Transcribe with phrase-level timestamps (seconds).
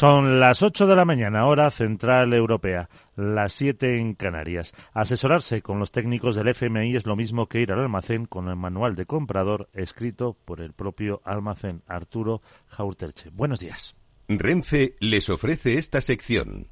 [0.00, 4.72] Son las 8 de la mañana, hora central europea, las 7 en Canarias.
[4.94, 8.56] Asesorarse con los técnicos del FMI es lo mismo que ir al almacén con el
[8.56, 13.28] manual de comprador escrito por el propio almacén Arturo Jaurterche.
[13.28, 13.94] Buenos días.
[14.26, 16.70] Renfe les ofrece esta sección.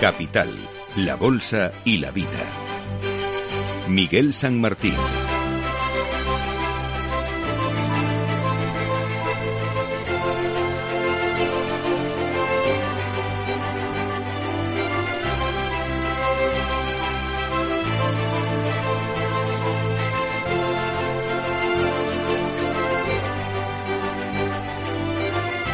[0.00, 0.48] Capital,
[0.96, 2.28] la Bolsa y la Vida.
[3.86, 4.94] Miguel San Martín.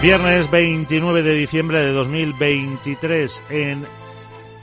[0.03, 3.87] Viernes 29 de diciembre de 2023 en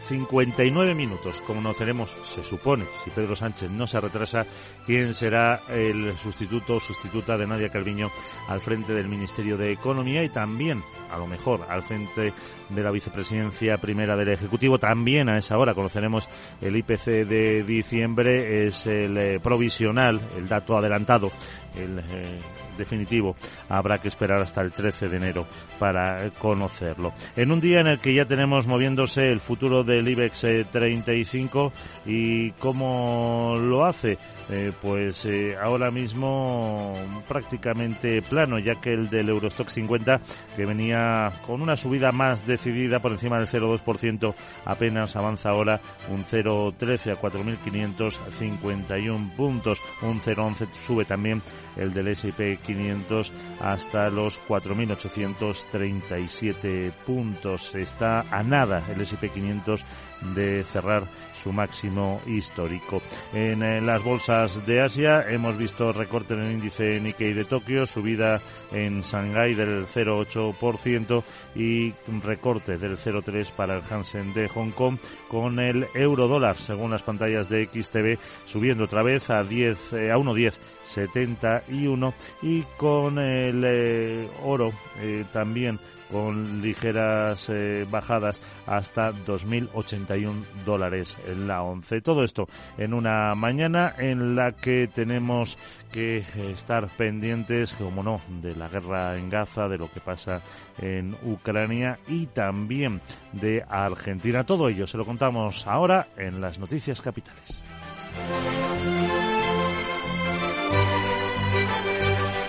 [0.07, 1.41] 59 minutos.
[1.41, 4.45] Conoceremos, se supone, si Pedro Sánchez no se retrasa,
[4.85, 8.11] quién será el sustituto o sustituta de Nadia Calviño
[8.47, 12.33] al frente del Ministerio de Economía y también, a lo mejor, al frente
[12.69, 14.77] de la vicepresidencia primera del Ejecutivo.
[14.77, 16.27] También a esa hora conoceremos
[16.61, 21.31] el IPC de diciembre, es el eh, provisional, el dato adelantado,
[21.75, 22.39] el eh,
[22.77, 23.35] definitivo.
[23.69, 25.45] Habrá que esperar hasta el 13 de enero
[25.79, 27.13] para conocerlo.
[27.35, 31.73] En un día en el que ya tenemos moviéndose el futuro del IBEX 35
[32.05, 36.95] eh, y cómo lo hace, eh, pues eh, ahora mismo
[37.27, 40.21] prácticamente plano, ya que el del Eurostock 50,
[40.55, 44.33] que venía con una subida más decidida por encima del 0,2%,
[44.65, 45.79] apenas avanza ahora
[46.09, 51.41] un 0,13 a 4.551 puntos, un 0,11 sube también
[51.75, 57.75] el del S&P 500 hasta los 4.837 puntos.
[57.75, 59.85] Está a nada el S&P 500
[60.33, 61.03] de cerrar
[61.33, 63.01] su máximo histórico.
[63.33, 68.41] En, las bolsas de Asia hemos visto recorte en el índice Nikkei de Tokio, subida
[68.71, 71.23] en Shanghai del 0,8%
[71.55, 74.97] y recorte del 0,3% para el Hansen de Hong Kong
[75.27, 80.11] con el euro dólar, según las pantallas de XTV, subiendo otra vez a 10 eh,
[80.11, 85.79] a 1,1071 y con el eh, oro eh, también
[86.13, 92.01] con ligeras eh, bajadas hasta 2.081 dólares en la once.
[92.01, 92.47] Todo esto
[92.77, 95.57] en una mañana en la que tenemos
[95.91, 100.41] que estar pendientes, como no, de la guerra en Gaza, de lo que pasa
[100.79, 103.01] en Ucrania y también
[103.31, 104.43] de Argentina.
[104.43, 107.63] Todo ello se lo contamos ahora en las noticias capitales.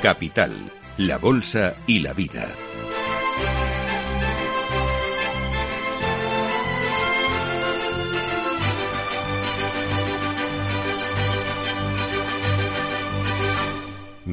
[0.02, 0.52] Capital,
[0.98, 2.46] la Bolsa y la Vida.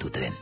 [0.00, 0.34] tu tren.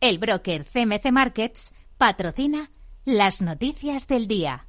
[0.00, 2.70] El broker CMC Markets patrocina
[3.04, 4.66] las noticias del día.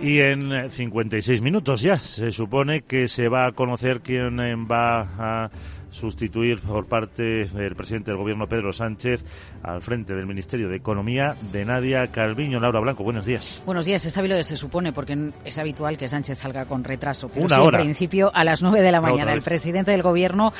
[0.00, 5.00] Y en 56 minutos ya se supone que se va a conocer quién eh, va
[5.18, 5.50] a
[5.90, 9.24] sustituir por parte del presidente del gobierno Pedro Sánchez
[9.62, 12.60] al frente del Ministerio de Economía de Nadia Calviño.
[12.60, 13.62] Laura Blanco, buenos días.
[13.64, 14.04] Buenos días.
[14.04, 17.28] Está bien se supone porque es habitual que Sánchez salga con retraso.
[17.28, 17.78] Pero Una hora.
[17.78, 20.52] En principio, a las 9 de la mañana, el presidente del gobierno,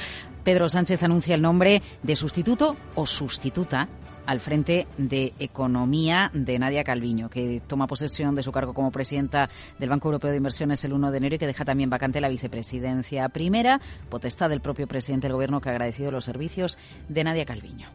[0.44, 3.88] Pedro Sánchez, anuncia el nombre de sustituto o sustituta
[4.26, 9.48] al frente de Economía de Nadia Calviño, que toma posesión de su cargo como presidenta
[9.78, 12.28] del Banco Europeo de Inversiones el 1 de enero y que deja también vacante la
[12.28, 16.78] vicepresidencia primera, potestad del propio presidente del Gobierno que ha agradecido los servicios
[17.08, 17.90] de Nadia Calviño.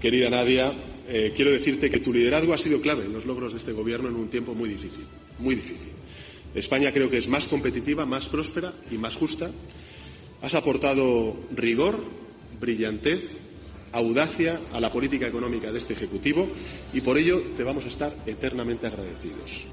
[0.00, 0.72] Querida Nadia,
[1.08, 4.08] eh, quiero decirte que tu liderazgo ha sido clave en los logros de este Gobierno
[4.08, 5.06] en un tiempo muy difícil,
[5.38, 5.92] muy difícil.
[6.54, 9.50] España creo que es más competitiva, más próspera y más justa.
[10.42, 12.04] Has aportado rigor,
[12.60, 13.22] brillantez,
[13.94, 16.48] audacia a la política económica de este Ejecutivo
[16.92, 19.66] y por ello te vamos a estar eternamente agradecidos.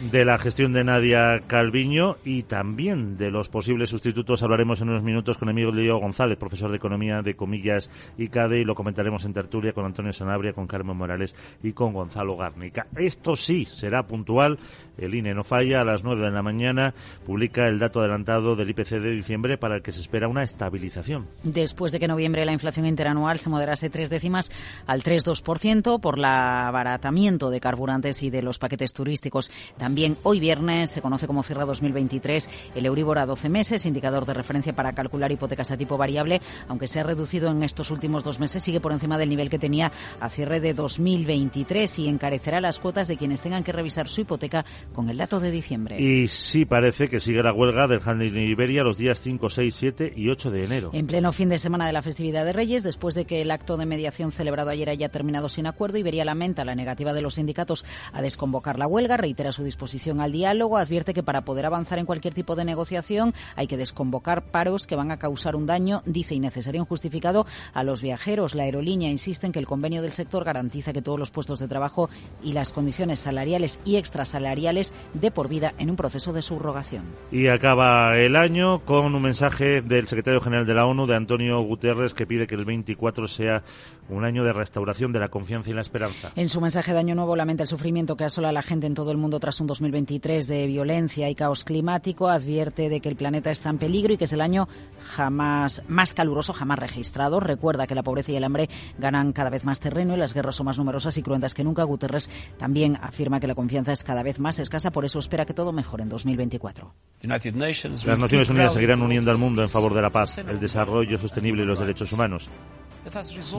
[0.00, 4.42] De la gestión de Nadia Calviño y también de los posibles sustitutos.
[4.42, 8.64] Hablaremos en unos minutos con Emilio González, profesor de Economía de Comillas y CADE, y
[8.64, 12.86] lo comentaremos en tertulia con Antonio Sanabria, con Carmen Morales y con Gonzalo Garnica.
[12.96, 14.58] Esto sí será puntual.
[14.96, 15.80] El INE no falla.
[15.80, 16.94] A las 9 de la mañana
[17.26, 21.26] publica el dato adelantado del IPC de diciembre para el que se espera una estabilización.
[21.42, 24.50] Después de que en noviembre la inflación interanual se moderase tres décimas
[24.86, 29.50] al 3,2% por el abaratamiento de carburantes y de los paquetes turísticos.
[29.76, 29.87] También
[30.22, 34.74] hoy viernes se conoce como cierra 2023 el Euribor a 12 meses, indicador de referencia
[34.74, 38.62] para calcular hipotecas a tipo variable, aunque se ha reducido en estos últimos dos meses,
[38.62, 39.90] sigue por encima del nivel que tenía
[40.20, 44.64] a cierre de 2023 y encarecerá las cuotas de quienes tengan que revisar su hipoteca
[44.92, 46.00] con el dato de diciembre.
[46.00, 50.12] Y sí parece que sigue la huelga del Handling Iberia los días 5, 6, 7
[50.14, 50.90] y 8 de enero.
[50.92, 53.76] En pleno fin de semana de la festividad de Reyes, después de que el acto
[53.76, 57.84] de mediación celebrado ayer haya terminado sin acuerdo, Iberia lamenta la negativa de los sindicatos
[58.12, 59.77] a desconvocar la huelga, reitera su disposición
[60.20, 64.42] al diálogo, advierte que para poder avanzar en cualquier tipo de negociación hay que desconvocar
[64.42, 68.54] paros que van a causar un daño, dice innecesario injustificado, a los viajeros.
[68.54, 71.68] La aerolínea insiste en que el convenio del sector garantiza que todos los puestos de
[71.68, 72.10] trabajo
[72.42, 77.04] y las condiciones salariales y extrasalariales de por vida en un proceso de subrogación.
[77.30, 81.60] Y acaba el año con un mensaje del secretario general de la ONU, de Antonio
[81.62, 83.62] Guterres, que pide que el 24 sea
[84.08, 86.32] un año de restauración de la confianza y la esperanza.
[86.36, 88.94] En su mensaje de Año Nuevo lamenta el sufrimiento que asola a la gente en
[88.94, 92.28] todo el mundo tras un 2023 de violencia y caos climático.
[92.28, 94.68] Advierte de que el planeta está en peligro y que es el año
[95.16, 97.40] jamás más caluroso jamás registrado.
[97.40, 98.68] Recuerda que la pobreza y el hambre
[98.98, 101.84] ganan cada vez más terreno y las guerras son más numerosas y cruentas que nunca.
[101.84, 105.54] Guterres también afirma que la confianza es cada vez más escasa, por eso espera que
[105.54, 106.92] todo mejore en 2024.
[107.22, 111.62] Las Naciones Unidas seguirán uniendo al mundo en favor de la paz, el desarrollo sostenible
[111.62, 112.48] y los derechos humanos.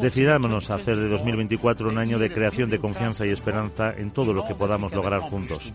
[0.01, 4.33] Decidámonos a hacer de 2024 un año de creación de confianza y esperanza en todo
[4.33, 5.73] lo que podamos lograr juntos.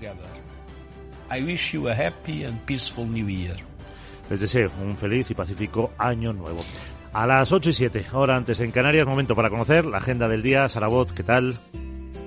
[4.31, 6.65] Les deseo un feliz y pacífico año nuevo.
[7.12, 10.43] A las 8 y 7, hora antes en Canarias, momento para conocer la agenda del
[10.43, 10.69] día.
[10.69, 11.59] Sarabot, ¿qué tal?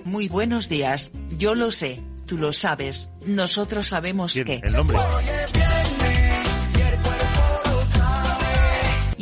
[0.05, 4.61] Muy buenos días, yo lo sé, tú lo sabes, nosotros sabemos que...
[4.63, 4.97] El nombre.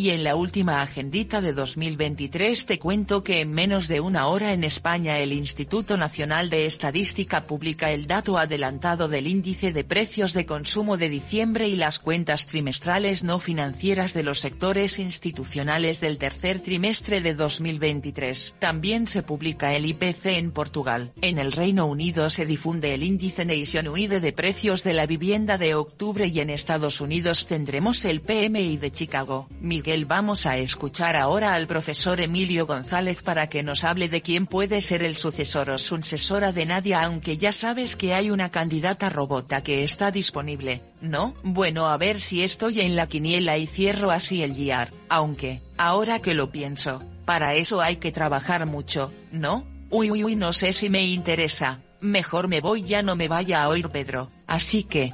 [0.06, 4.54] Y en la última agendita de 2023 te cuento que en menos de una hora
[4.54, 10.34] en España el Instituto Nacional de Estadística publica el dato adelantado del índice de precios
[10.34, 16.20] de consumo de diciembre y las cuentas trimestrales no financieras de los sectores institucionales del
[16.20, 18.58] tercer trimestre de 2023.
[18.60, 21.14] También se publica el IPC en Portugal.
[21.24, 25.74] En el Reino Unido se difunde el índice Nationwide de precios de la vivienda de
[25.74, 29.50] octubre y en Estados Unidos tendremos el PMI de Chicago.
[29.62, 34.48] Miguel vamos a escuchar ahora al profesor Emilio González para que nos hable de quién
[34.48, 39.10] puede ser el sucesor o sucesora de Nadia aunque ya sabes que hay una candidata
[39.10, 41.36] robota que está disponible, ¿no?
[41.44, 46.20] Bueno a ver si estoy en la quiniela y cierro así el guiar, aunque, ahora
[46.20, 49.66] que lo pienso, para eso hay que trabajar mucho, ¿no?
[49.90, 53.64] Uy uy uy no sé si me interesa, mejor me voy ya no me vaya
[53.64, 55.14] a oír Pedro, así que...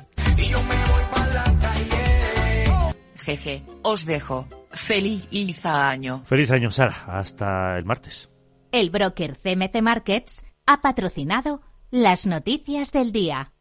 [3.23, 4.47] Jeje, os dejo.
[4.73, 6.23] Feliz año.
[6.25, 7.05] Feliz año, Sara.
[7.07, 8.29] Hasta el martes.
[8.71, 13.51] El broker CMC Markets ha patrocinado las noticias del día.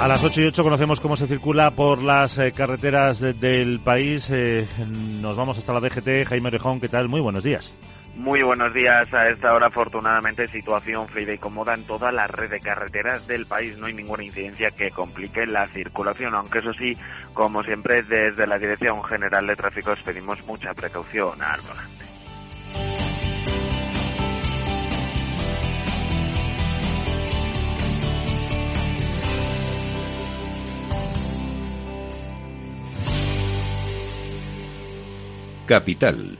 [0.00, 4.30] A las 8 y 8 conocemos cómo se circula por las eh, carreteras del país.
[4.30, 4.66] Eh,
[5.20, 6.26] nos vamos hasta la DGT.
[6.26, 7.08] Jaime Orejón, ¿qué tal?
[7.08, 7.74] Muy buenos días.
[8.16, 9.12] Muy buenos días.
[9.14, 13.46] A esta hora, afortunadamente, situación fluida y cómoda en toda la red de carreteras del
[13.46, 13.78] país.
[13.78, 16.96] No hay ninguna incidencia que complique la circulación, aunque eso sí,
[17.32, 22.00] como siempre, desde la Dirección General de Tráfico pedimos mucha precaución al volante.
[35.70, 36.39] Capital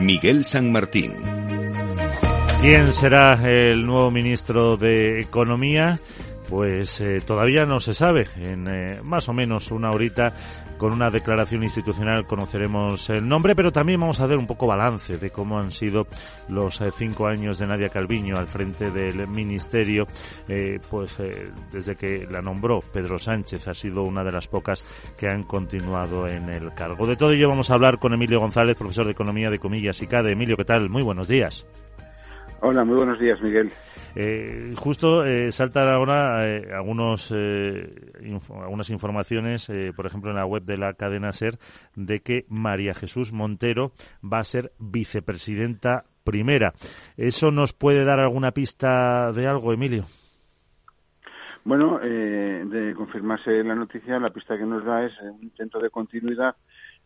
[0.00, 1.12] Miguel San Martín.
[2.62, 5.98] ¿Quién será el nuevo ministro de Economía?
[6.50, 8.26] Pues eh, todavía no se sabe.
[8.36, 10.34] En eh, más o menos una horita,
[10.78, 15.16] con una declaración institucional, conoceremos el nombre, pero también vamos a ver un poco balance
[15.16, 16.08] de cómo han sido
[16.48, 20.06] los eh, cinco años de Nadia Calviño al frente del ministerio.
[20.90, 21.16] pues
[21.70, 24.82] desde que la nombró Pedro Sánchez, ha sido una de las pocas
[25.16, 27.06] que han continuado en el cargo.
[27.06, 30.08] De todo ello vamos a hablar con Emilio González, profesor de Economía de Comillas y
[30.08, 30.32] CADE.
[30.32, 30.90] Emilio, ¿qué tal?
[30.90, 31.64] Muy buenos días.
[32.62, 33.70] Hola, muy buenos días, Miguel.
[34.14, 40.76] Eh, justo eh, saltan ahora eh, algunos, algunas informaciones, por ejemplo, en la web de
[40.76, 41.54] la cadena SER,
[41.96, 46.74] de que María Jesús Montero va a ser vicepresidenta primera.
[47.16, 50.04] ¿Eso nos puede dar alguna pista de algo, Emilio?
[51.64, 56.56] Bueno, de confirmarse la noticia, la pista que nos da es un intento de continuidad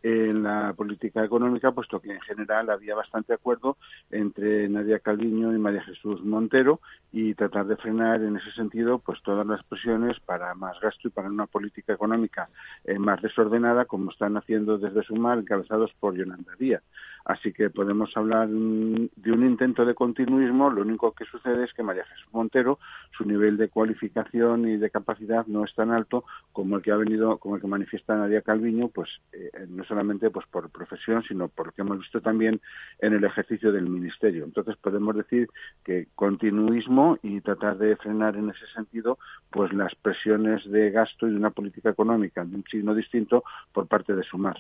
[0.05, 3.79] en la política económica, puesto que en general había bastante acuerdo
[4.11, 6.81] entre Nadia Calviño y María Jesús Montero
[7.11, 11.11] y tratar de frenar en ese sentido pues todas las presiones para más gasto y
[11.11, 12.51] para una política económica
[12.85, 16.83] eh, más desordenada como están haciendo desde Sumar encabezados por Yolanda Díaz.
[17.25, 20.71] Así que podemos hablar de un intento de continuismo.
[20.71, 22.79] Lo único que sucede es que María Jesús Montero,
[23.17, 26.97] su nivel de cualificación y de capacidad no es tan alto como el que ha
[26.97, 31.49] venido, como el que manifiesta Nadia Calviño, pues eh, no solamente pues por profesión, sino
[31.49, 32.61] por lo que hemos visto también
[32.99, 34.45] en el ejercicio del ministerio.
[34.45, 35.49] Entonces podemos decir
[35.83, 39.19] que continuismo y tratar de frenar en ese sentido
[39.51, 43.87] pues las presiones de gasto y de una política económica de un signo distinto por
[43.87, 44.57] parte de Sumar.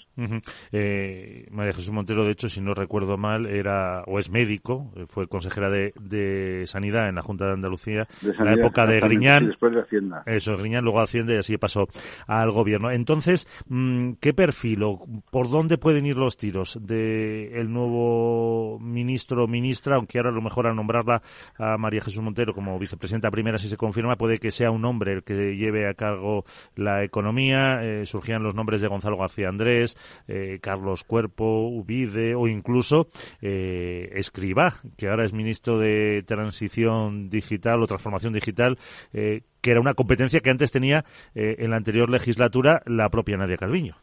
[0.73, 5.05] Eh, María Jesús Montero, de hecho, si no recuerdo mal, era o es médico, eh,
[5.07, 9.49] fue consejera de, Sanidad en la Junta de Andalucía en la época de Griñán.
[9.49, 10.23] después de Hacienda.
[10.27, 11.87] Eso, Griñán, luego Hacienda y así pasó
[12.27, 12.91] al gobierno.
[12.91, 19.45] Entonces, mm, ¿qué perfil o por dónde pueden ir los tiros del el nuevo ministro
[19.45, 19.97] o ministra?
[19.97, 21.23] Aunque ahora a lo mejor al nombrarla
[21.59, 25.15] a María Jesús Montero como vicepresidenta primera, si se confirma, puede que sea un hombre
[25.15, 26.45] el que lleve a cargo
[26.77, 27.83] la economía.
[27.83, 29.97] Eh, surgían los nombres de Gonzalo García Andrés,
[30.29, 33.09] eh, Carlos Cuerpo, Ubide incluso
[33.41, 38.79] eh, Escribá, que ahora es ministro de Transición Digital o Transformación Digital,
[39.13, 43.37] eh, que era una competencia que antes tenía eh, en la anterior legislatura la propia
[43.37, 43.97] Nadia Calviño.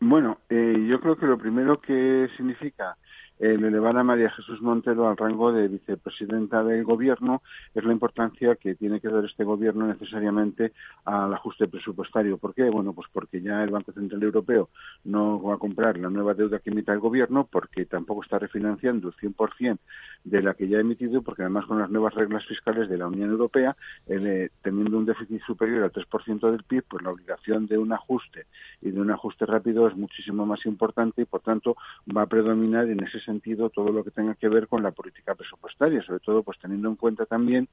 [0.00, 2.96] Bueno, yo creo que lo primero que significa
[3.44, 7.42] el elevar a María Jesús Montero al rango de vicepresidenta del Gobierno
[7.74, 10.72] es la importancia que tiene que dar este Gobierno necesariamente
[11.04, 12.38] al ajuste presupuestario.
[12.38, 12.70] ¿Por qué?
[12.70, 14.70] Bueno, pues porque ya el Banco Central Europeo
[15.04, 19.08] no va a comprar la nueva deuda que emita el Gobierno, porque tampoco está refinanciando
[19.08, 19.78] el 100%
[20.24, 23.08] de la que ya ha emitido, porque además con las nuevas reglas fiscales de la
[23.08, 27.76] Unión Europea, eh, teniendo un déficit superior al 3% del PIB, pues la obligación de
[27.76, 28.46] un ajuste
[28.80, 31.76] y de un ajuste rápido es muchísimo más importante y, por tanto,
[32.16, 33.33] va a predominar en ese sentido
[33.70, 36.96] todo lo que tenga que ver con la política presupuestaria, sobre todo pues teniendo en
[36.96, 37.68] cuenta también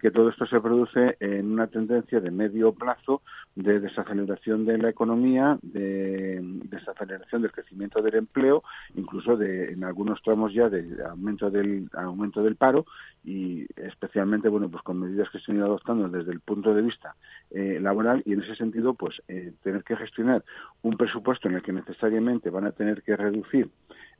[0.00, 3.22] que todo esto se produce en una tendencia de medio plazo
[3.54, 8.62] de desaceleración de la economía, de desaceleración del crecimiento del empleo,
[8.94, 12.86] incluso de en algunos tramos ya de aumento del aumento del paro
[13.24, 16.82] y especialmente bueno pues con medidas que se han ido adoptando desde el punto de
[16.82, 17.14] vista
[17.50, 20.42] eh, laboral y en ese sentido pues eh, tener que gestionar
[20.82, 23.68] un presupuesto en el que necesariamente van a tener que reducir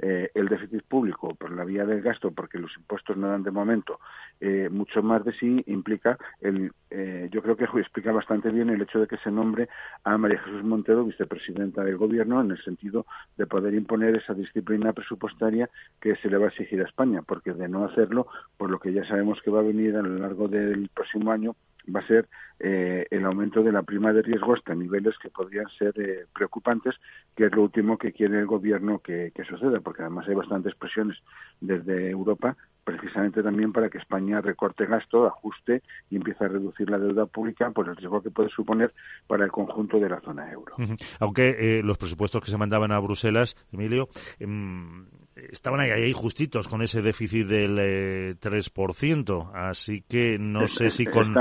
[0.03, 3.51] eh, el déficit público por la vía del gasto, porque los impuestos no dan de
[3.51, 4.01] momento
[4.41, 8.83] eh, mucho más de sí, implica, el, eh, yo creo que explica bastante bien el
[8.83, 9.69] hecho de que se nombre
[10.05, 14.93] a María Jesús Montero vicepresidenta del Gobierno en el sentido de poder imponer esa disciplina
[14.93, 15.69] presupuestaria
[16.01, 18.93] que se le va a exigir a España, porque de no hacerlo, por lo que
[18.93, 21.55] ya sabemos que va a venir a lo largo del próximo año,
[21.95, 25.69] va a ser eh, el aumento de la prima de riesgo hasta niveles que podrían
[25.79, 26.95] ser eh, preocupantes,
[27.35, 31.17] que es lo último que quiere el gobierno que, suceda, porque además hay bastantes presiones
[31.61, 32.57] desde Europa
[32.91, 37.71] precisamente también para que España recorte gasto, ajuste y empiece a reducir la deuda pública
[37.71, 38.93] por el riesgo que puede suponer
[39.27, 40.75] para el conjunto de la zona euro.
[41.21, 46.69] Aunque eh, los presupuestos que se mandaban a Bruselas, Emilio, em, estaban ahí, ahí, justitos
[46.69, 51.35] con ese déficit del 3%, así que no sé si con...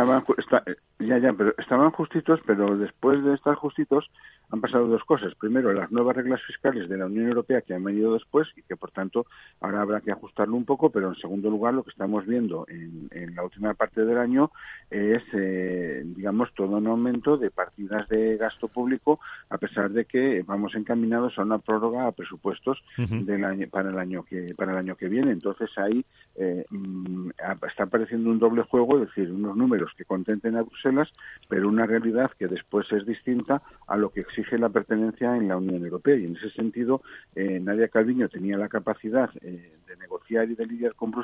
[1.00, 4.12] Ya, ya, pero estaban justitos, pero después de estar justitos
[4.50, 5.34] han pasado dos cosas.
[5.36, 8.76] Primero, las nuevas reglas fiscales de la Unión Europea que han venido después y que,
[8.76, 9.26] por tanto,
[9.62, 13.10] ahora habrá que ajustarlo un poco, pero en segundo lugar, lo que estamos viendo en,
[13.36, 14.52] la última parte del año
[14.90, 19.20] es, eh, digamos, todo un aumento de partidas de gasto público,
[19.50, 24.00] a pesar de que vamos encaminados a una prórroga a presupuestos del año, para el
[24.00, 25.32] año que para el año que viene.
[25.32, 26.04] Entonces, ahí
[26.36, 27.30] eh, mm,
[27.68, 31.10] está apareciendo un doble juego, es decir, unos números que contenten a Bruselas,
[31.48, 35.58] pero una realidad que después es distinta a lo que exige la pertenencia en la
[35.58, 36.16] Unión Europea.
[36.16, 37.02] Y en ese sentido,
[37.36, 41.19] eh, Nadia Calviño tenía la capacidad eh, de negociar y de lidiar con Bruselas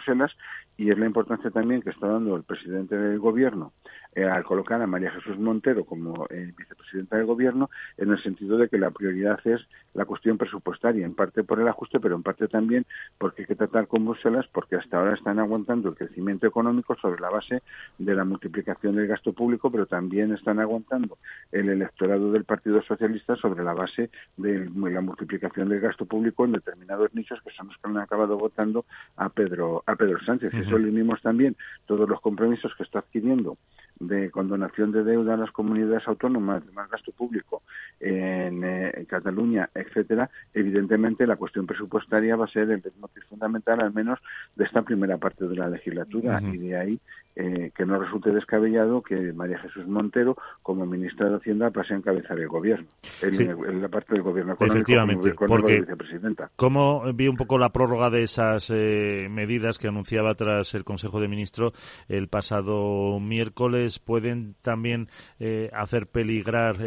[0.77, 3.73] y es la importancia también que está dando el presidente del Gobierno
[4.15, 8.77] al colocar a María Jesús Montero como vicepresidenta del Gobierno, en el sentido de que
[8.77, 9.61] la prioridad es
[9.93, 12.85] la cuestión presupuestaria, en parte por el ajuste, pero en parte también
[13.17, 17.19] porque hay que tratar con Bruselas, porque hasta ahora están aguantando el crecimiento económico sobre
[17.19, 17.61] la base
[17.97, 21.17] de la multiplicación del gasto público, pero también están aguantando
[21.51, 26.53] el electorado del Partido Socialista sobre la base de la multiplicación del gasto público en
[26.53, 28.85] determinados nichos que son los que han acabado votando
[29.17, 30.53] a Pedro a Pedro Sánchez.
[30.53, 31.55] Y eso le unimos también
[31.85, 33.57] todos los compromisos que está adquiriendo
[33.99, 37.63] de condonación de deuda a las comunidades autónomas, de más gasto público
[37.99, 43.93] en, eh, Cataluña, etcétera, evidentemente la cuestión presupuestaria va a ser el motivo fundamental, al
[43.93, 44.19] menos
[44.55, 46.99] de esta primera parte de la legislatura, y de ahí
[47.37, 51.97] eh, que no resulte descabellado que María Jesús Montero, como ministra de Hacienda, pase a
[51.97, 52.87] encabezar el gobierno,
[53.21, 56.49] en, la parte del gobierno económico Efectivamente, porque vicepresidenta.
[56.55, 61.19] ¿Cómo vi un poco la prórroga de esas eh, medidas que anunciaba tras el Consejo
[61.19, 61.73] de Ministros
[62.07, 63.84] el pasado miércoles?
[63.99, 66.77] ¿Pueden también eh, hacer peligrar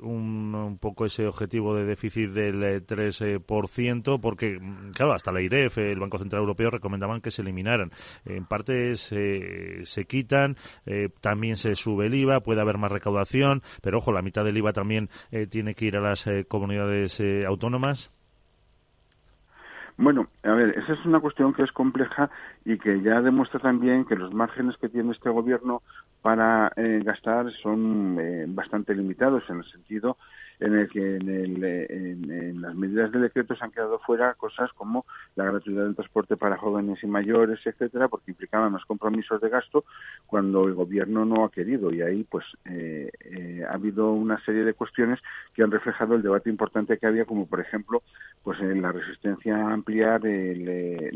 [0.00, 4.20] un, un, poco ese objetivo de déficit del 3%?
[4.20, 4.58] Porque,
[4.94, 7.90] claro, hasta la IREF, el Banco Central Europeo, recomendaban que se eliminaran.
[8.24, 9.18] En parte se
[9.84, 14.22] se quitan, eh, también se sube el IVA, puede haber más recaudación, pero ojo, la
[14.22, 18.12] mitad del IVA también eh, tiene que ir a las eh, comunidades autónomas.
[20.00, 22.30] Bueno, a ver, esa es una cuestión que es compleja
[22.64, 25.82] y que ya demuestra también que los márgenes que tiene este gobierno
[26.22, 28.16] para gastar son
[28.54, 30.16] bastante limitados en el sentido
[30.60, 34.72] en el que en, el, en, las medidas de decreto se han quedado fuera cosas
[34.72, 39.48] como la gratuidad del transporte para jóvenes y mayores, etcétera, porque implicaban más compromisos de
[39.48, 39.84] gasto
[40.26, 41.92] cuando el gobierno no ha querido.
[41.92, 45.20] Y ahí pues eh, eh, ha habido una serie de cuestiones
[45.54, 48.02] que han reflejado el debate importante que había como por ejemplo
[48.42, 51.10] pues en la resistencia a ampliar el, eh,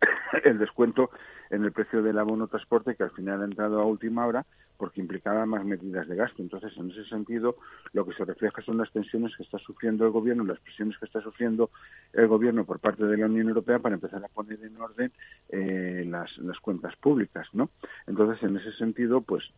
[0.44, 1.10] el descuento
[1.50, 4.44] en el precio del abono transporte que al final ha entrado a última hora
[4.78, 6.40] porque implicaba más medidas de gasto.
[6.40, 7.56] Entonces, en ese sentido,
[7.92, 11.04] lo que se refleja son las tensiones que está sufriendo el gobierno, las presiones que
[11.04, 11.70] está sufriendo
[12.12, 15.12] el gobierno por parte de la Unión Europea para empezar a poner en orden
[15.48, 17.70] eh, las, las cuentas públicas, ¿no?
[18.06, 19.50] Entonces, en ese sentido, pues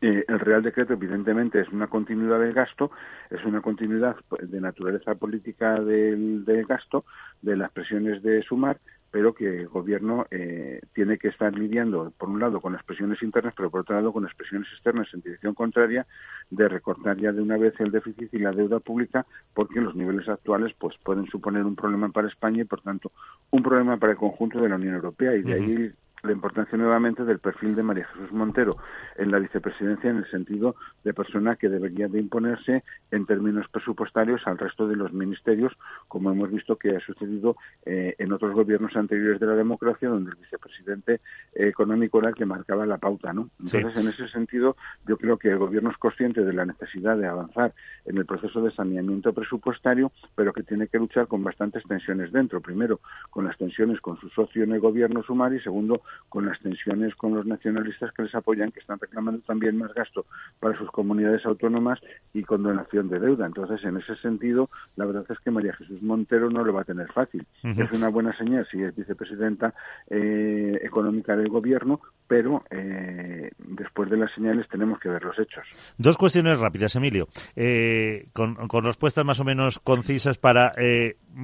[0.00, 2.90] eh, el Real Decreto, evidentemente, es una continuidad del gasto,
[3.30, 7.04] es una continuidad pues, de naturaleza política del, del gasto,
[7.40, 8.78] de las presiones de sumar,
[9.14, 13.22] pero que el gobierno eh, tiene que estar lidiando, por un lado, con las presiones
[13.22, 16.04] internas, pero por otro lado, con las presiones externas en dirección contraria
[16.50, 19.24] de recortar ya de una vez el déficit y la deuda pública,
[19.54, 23.12] porque los niveles actuales pues pueden suponer un problema para España y, por tanto,
[23.52, 25.36] un problema para el conjunto de la Unión Europea.
[25.36, 25.92] Y de ahí
[26.24, 28.76] la importancia nuevamente del perfil de María Jesús Montero
[29.16, 34.46] en la vicepresidencia en el sentido de persona que debería de imponerse en términos presupuestarios
[34.46, 35.72] al resto de los ministerios,
[36.08, 40.30] como hemos visto que ha sucedido eh, en otros gobiernos anteriores de la democracia, donde
[40.30, 41.20] el vicepresidente
[41.54, 43.32] económico era el que marcaba la pauta.
[43.32, 43.50] ¿no?
[43.60, 47.26] Entonces, en ese sentido, yo creo que el gobierno es consciente de la necesidad de
[47.26, 52.32] avanzar en el proceso de saneamiento presupuestario, pero que tiene que luchar con bastantes tensiones
[52.32, 52.60] dentro.
[52.60, 56.58] Primero, con las tensiones con su socio en el gobierno, Sumar, y segundo, con las
[56.60, 60.26] tensiones con los nacionalistas que les apoyan, que están reclamando también más gasto
[60.58, 62.00] para sus comunidades autónomas
[62.32, 63.46] y con donación de deuda.
[63.46, 66.84] Entonces, en ese sentido, la verdad es que María Jesús Montero no lo va a
[66.84, 67.46] tener fácil.
[67.62, 69.74] Es una buena señal si es vicepresidenta
[70.10, 75.64] eh, económica del gobierno, pero eh, después de las señales tenemos que ver los hechos.
[75.98, 80.72] Dos cuestiones rápidas, Emilio, eh, con, con respuestas más o menos concisas para,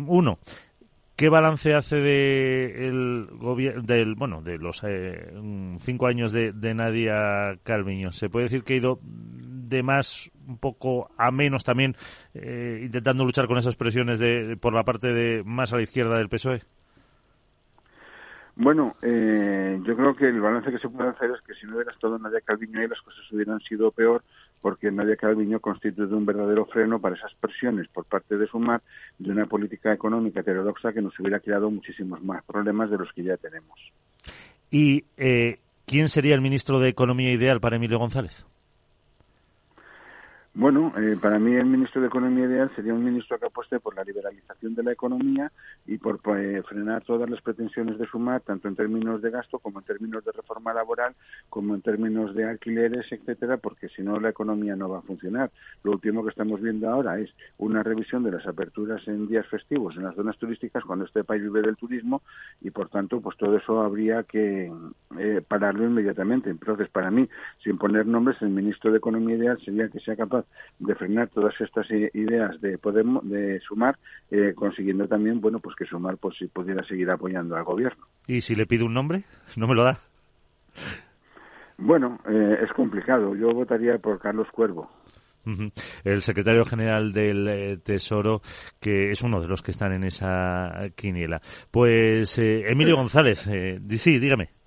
[0.07, 0.39] uno,
[1.21, 3.29] ¿Qué balance hace de el
[3.83, 5.31] del bueno de los eh,
[5.77, 8.11] cinco años de, Nadia Calviño?
[8.11, 11.95] Se puede decir que ha ido de más un poco a menos también
[12.33, 16.17] eh, intentando luchar con esas presiones de por la parte de más a la izquierda
[16.17, 16.63] del PSOE.
[18.57, 21.75] Bueno, eh, yo creo que el balance que se puede hacer es que si no
[21.75, 24.23] hubiera estado Nadia Calviño ahí las cosas hubieran sido peor
[24.61, 28.83] porque Nadia Calviño constituye un verdadero freno para esas presiones por parte de Sumar
[29.19, 33.25] de una política económica heterodoxa que nos hubiera creado muchísimos más problemas de los que
[33.25, 33.79] ya tenemos.
[34.71, 38.47] ¿Y eh, quién sería el ministro de Economía ideal para Emilio González?
[40.53, 43.95] Bueno, eh, para mí el ministro de Economía ideal sería un ministro que apueste por
[43.95, 45.53] la liberalización de la economía
[45.87, 49.79] y por eh, frenar todas las pretensiones de sumar, tanto en términos de gasto como
[49.79, 51.15] en términos de reforma laboral,
[51.49, 55.53] como en términos de alquileres, etcétera, porque si no la economía no va a funcionar.
[55.85, 59.97] Lo último que estamos viendo ahora es una revisión de las aperturas en días festivos
[59.97, 62.23] en las zonas turísticas cuando este país vive del turismo
[62.61, 64.73] y por tanto pues todo eso habría que
[65.17, 66.51] eh, pararlo inmediatamente.
[66.51, 67.29] Entonces, para mí,
[67.63, 70.40] sin poner nombres, el ministro de Economía ideal sería que sea capaz
[70.79, 73.97] de frenar todas estas ideas de Podemos, de Sumar,
[74.31, 78.07] eh, consiguiendo también, bueno, pues que Sumar pues si pudiera seguir apoyando al gobierno.
[78.27, 79.25] ¿Y si le pido un nombre?
[79.57, 79.99] ¿No me lo da?
[81.79, 83.35] Bueno, eh, es complicado.
[83.35, 84.91] Yo votaría por Carlos Cuervo.
[86.05, 88.41] El secretario general del eh, Tesoro,
[88.79, 91.41] que es uno de los que están en esa quiniela.
[91.71, 93.49] Pues Emilio González,
[93.89, 94.60] sí, dígame.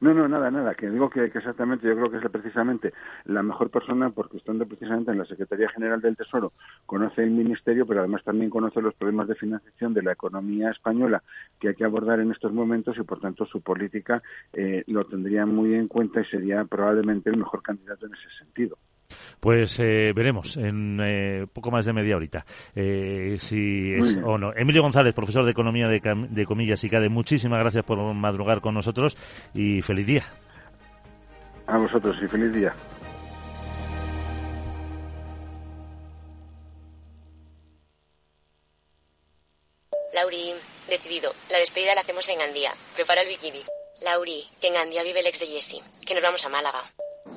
[0.00, 2.92] No, no, nada, nada, que digo que, exactamente, yo creo que es precisamente
[3.24, 6.52] la mejor persona porque estando precisamente en la Secretaría General del Tesoro,
[6.86, 11.22] conoce el Ministerio, pero además también conoce los problemas de financiación de la economía española
[11.60, 15.46] que hay que abordar en estos momentos y por tanto su política eh, lo tendría
[15.46, 18.76] muy en cuenta y sería probablemente el mejor candidato en ese sentido.
[19.40, 24.52] Pues eh, veremos en eh, poco más de media horita eh, si es o no.
[24.54, 28.74] Emilio González, profesor de Economía de, de Comillas y CADE, muchísimas gracias por madrugar con
[28.74, 29.16] nosotros
[29.52, 30.22] y feliz día.
[31.66, 32.74] A vosotros y feliz día.
[40.14, 40.54] Lauri,
[40.88, 41.32] decidido.
[41.50, 42.72] La despedida la hacemos en Gandía.
[42.94, 43.62] Prepara el bikini.
[44.02, 45.82] Lauri, que en Gandía vive el ex de Jesse.
[46.06, 46.82] Que nos vamos a Málaga.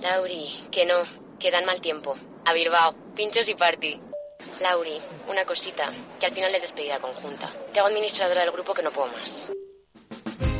[0.01, 1.26] Lauri, que no.
[1.39, 2.15] Quedan mal tiempo.
[2.45, 3.99] A Bilbao, pinchos y party.
[4.61, 4.97] Lauri,
[5.29, 7.51] una cosita, que al final es despedida conjunta.
[7.73, 9.49] Te hago administradora del grupo que no puedo más.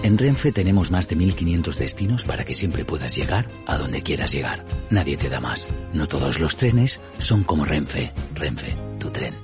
[0.04, 4.32] En Renfe tenemos más de 1500 destinos para que siempre puedas llegar a donde quieras
[4.32, 4.64] llegar.
[4.90, 5.68] Nadie te da más.
[5.94, 8.14] No todos los trenes son como Renfe.
[8.34, 9.36] Renfe, tu tren.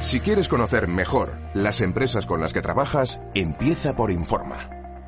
[0.00, 4.83] Si quieres conocer mejor las empresas con las que trabajas, empieza por Informa.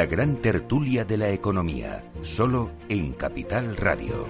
[0.00, 4.26] La gran tertulia de la economía, solo en Capital Radio.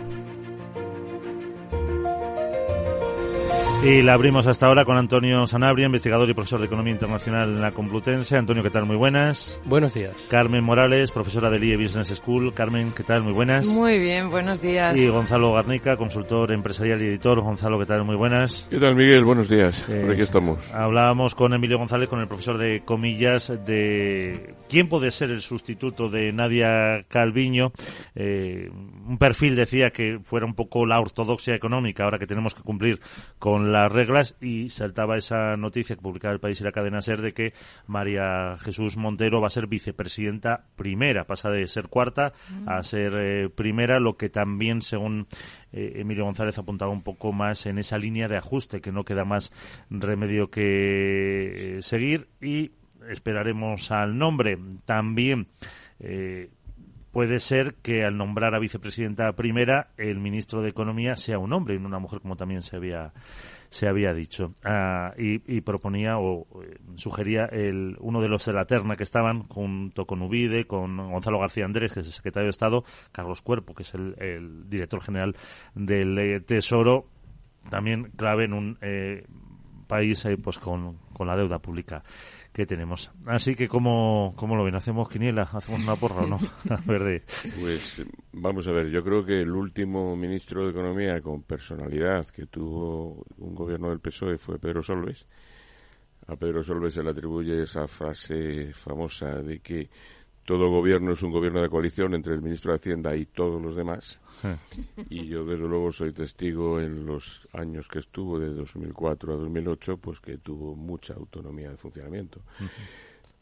[3.83, 7.63] Y la abrimos hasta ahora con Antonio Sanabria, investigador y profesor de Economía Internacional en
[7.63, 8.37] la Complutense.
[8.37, 8.85] Antonio, ¿qué tal?
[8.85, 9.59] Muy buenas.
[9.65, 10.27] Buenos días.
[10.31, 12.53] Carmen Morales, profesora del IE Business School.
[12.53, 13.23] Carmen, ¿qué tal?
[13.23, 13.65] Muy buenas.
[13.65, 14.99] Muy bien, buenos días.
[14.99, 17.41] Y Gonzalo Garnica, consultor empresarial y editor.
[17.41, 18.05] Gonzalo, ¿qué tal?
[18.05, 18.69] Muy buenas.
[18.69, 19.25] ¿Qué tal, Miguel?
[19.25, 19.83] Buenos días.
[19.85, 20.71] Por aquí estamos.
[20.75, 26.11] Hablábamos con Emilio González, con el profesor de comillas, de quién puede ser el sustituto
[26.11, 27.73] de Nadia Calviño.
[28.15, 32.61] Eh, un perfil decía que fuera un poco la ortodoxia económica, ahora que tenemos que
[32.61, 33.01] cumplir
[33.39, 37.21] con las reglas y saltaba esa noticia que publicaba el país y la cadena SER
[37.23, 37.53] de que
[37.87, 42.33] María Jesús Montero va a ser vicepresidenta primera, pasa de ser cuarta
[42.67, 45.27] a ser eh, primera, lo que también, según
[45.73, 49.25] eh, Emilio González, apuntaba un poco más en esa línea de ajuste, que no queda
[49.25, 49.53] más
[49.89, 52.73] remedio que eh, seguir y
[53.09, 54.59] esperaremos al nombre.
[54.85, 55.49] También
[57.13, 61.75] puede ser que al nombrar a vicepresidenta primera el ministro de Economía sea un hombre
[61.75, 63.13] y no una mujer como también se había
[63.69, 64.55] se había dicho.
[64.65, 69.45] Ah, y, proponía o eh, sugería el, uno de los de la terna que estaban
[69.45, 73.73] junto con Ubide, con Gonzalo García Andrés, que es el secretario de Estado, Carlos Cuerpo,
[73.75, 75.37] que es el, director general
[75.75, 77.07] del eh, Tesoro,
[77.71, 79.25] también clave en un eh,
[79.87, 82.03] país pues con, con la deuda pública
[82.53, 83.11] que tenemos.
[83.27, 84.75] Así que, ¿cómo, cómo lo ven?
[84.75, 85.43] ¿Hacemos quiniela?
[85.43, 86.37] ¿Hacemos una porra o no?
[86.71, 86.79] a
[87.61, 92.47] Pues vamos a ver, yo creo que el último ministro de Economía con personalidad que
[92.47, 95.27] tuvo un gobierno del PSOE fue Pedro Solves.
[96.27, 99.91] A Pedro Solves se le atribuye esa frase famosa de que
[100.45, 103.75] todo gobierno es un gobierno de coalición entre el ministro de Hacienda y todos los
[103.75, 104.21] demás.
[105.11, 109.99] Y yo, desde luego, soy testigo en los años que estuvo, de 2004 a 2008,
[109.99, 112.41] pues que tuvo mucha autonomía de funcionamiento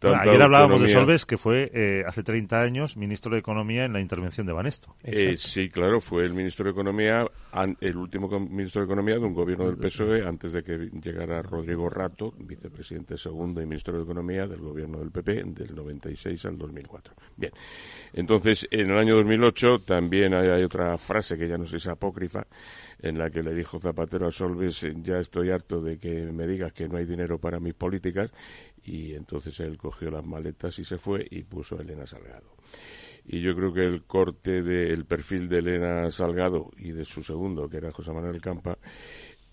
[0.02, 4.00] ayer hablábamos de Solves, que fue eh, hace 30 años ministro de Economía en la
[4.00, 4.94] intervención de Banesto.
[5.02, 7.26] Eh, sí, claro, fue el ministro de Economía,
[7.80, 11.88] el último ministro de Economía de un gobierno del PSOE antes de que llegara Rodrigo
[11.88, 17.14] Rato, vicepresidente segundo y ministro de Economía del gobierno del PP del 96 al 2004.
[17.36, 17.52] Bien,
[18.12, 21.88] entonces en el año 2008 también hay, otra frase que ya no sé si es
[21.88, 22.46] apócrifa,
[23.00, 26.72] en la que le dijo Zapatero a Solves, ya estoy harto de que me digas
[26.72, 28.32] que no hay dinero para mis políticas
[28.82, 32.56] y entonces él cogió las maletas y se fue y puso a Elena Salgado.
[33.24, 37.68] Y yo creo que el corte del perfil de Elena Salgado y de su segundo,
[37.68, 38.78] que era José Manuel Campa,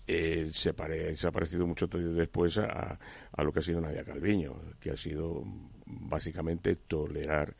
[0.08, 0.72] eh, se,
[1.16, 2.96] se, ha parecido mucho después a,
[3.32, 5.42] a, lo que ha sido Nadia Calviño, que ha sido
[5.84, 7.56] básicamente tolerar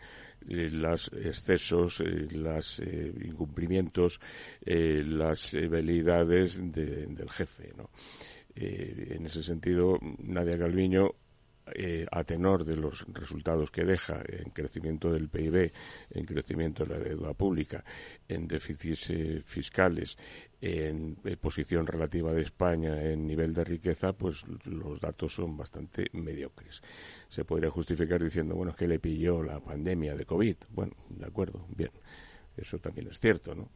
[0.48, 4.20] eh, los excesos, eh, los incumplimientos,
[4.64, 7.72] las velidades del jefe.
[8.54, 11.10] en ese sentido, Nadia Calviño
[12.12, 15.72] a tenor de los resultados que deja en crecimiento del PIB,
[16.10, 17.82] en crecimiento de la deuda pública,
[18.28, 19.12] en déficits
[19.44, 20.16] fiscales,
[20.60, 26.06] en eh, posición relativa de España en nivel de riqueza, pues los datos son bastante
[26.12, 26.82] mediocres.
[27.28, 30.56] Se podría justificar diciendo, bueno, es que le pilló la pandemia de COVID.
[30.70, 31.90] Bueno, de acuerdo, bien.
[32.56, 33.68] Eso también es cierto, ¿no?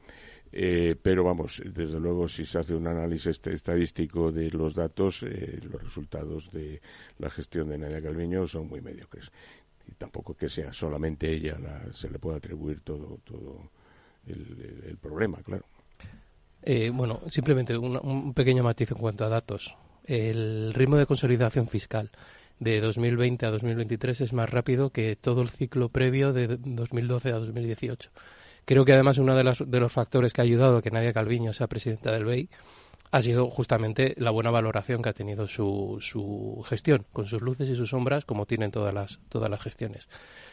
[0.53, 5.61] Eh, pero vamos, desde luego, si se hace un análisis estadístico de los datos, eh,
[5.63, 6.81] los resultados de
[7.19, 9.31] la gestión de Nadia Calviño son muy mediocres.
[9.87, 13.71] Y tampoco que sea solamente ella la, se le pueda atribuir todo, todo
[14.27, 15.65] el, problema, claro.
[16.63, 19.75] Eh, bueno, simplemente un, pequeño matiz en cuanto a datos.
[20.05, 22.11] El ritmo de consolidación fiscal
[22.59, 27.39] de 2020 a 2023 es más rápido que todo el ciclo previo de 2012 a
[27.39, 28.11] 2018.
[28.65, 31.13] Creo que además uno de los, de los factores que ha ayudado a que Nadia
[31.13, 32.51] Calviño sea presidenta del BEI
[33.13, 37.69] ha sido justamente la buena valoración que ha tenido su, su gestión, con sus luces
[37.69, 40.09] y sus sombras, como tienen todas las, todas las gestiones.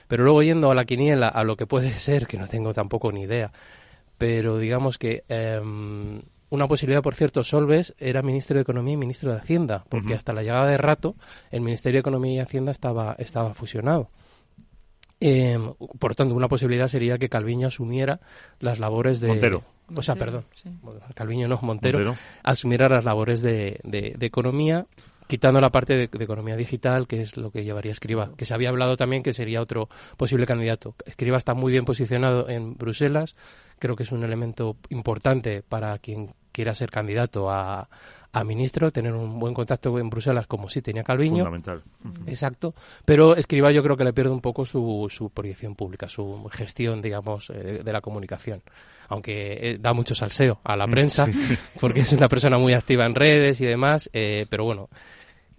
[0.08, 3.12] Pero luego yendo a la quiniela, a lo que puede ser, que no tengo tampoco
[3.12, 3.52] ni idea,
[4.18, 9.32] pero digamos que em, una posibilidad, por cierto, Solves era ministro de Economía y ministro
[9.32, 11.16] de Hacienda, porque hasta la llegada de Rato
[11.52, 14.10] el Ministerio de Economía y Hacienda estaba, estaba fusionado.
[15.20, 15.58] Eh,
[16.00, 18.20] por tanto, una posibilidad sería que Calviño asumiera
[18.60, 19.30] las labores de...
[19.30, 19.64] Montero.
[19.96, 20.46] O sea, perdón.
[21.16, 24.86] Calviño no, Montero, asumiera las labores de, de, economía
[25.28, 28.70] quitando la parte de, economía digital, que es lo que llevaría Escriba, que se había
[28.70, 30.96] hablado también que sería otro posible candidato.
[31.06, 33.36] Escriba está muy bien posicionado en Bruselas,
[33.80, 37.88] creo que es un elemento importante para quien quiera ser candidato a,
[38.32, 41.44] a ministro, tener un buen contacto en Bruselas como sí tenía Calviño.
[41.44, 41.84] Fundamental.
[42.28, 42.74] Exacto.
[43.06, 47.02] Pero Escriba yo creo que le pierde un poco su, su proyección pública, su gestión,
[47.02, 48.62] digamos, eh, de la comunicación.
[49.10, 51.28] Aunque eh, da mucho salseo a la mm, prensa,
[51.80, 54.90] porque es una persona muy activa en redes y demás, eh, pero bueno,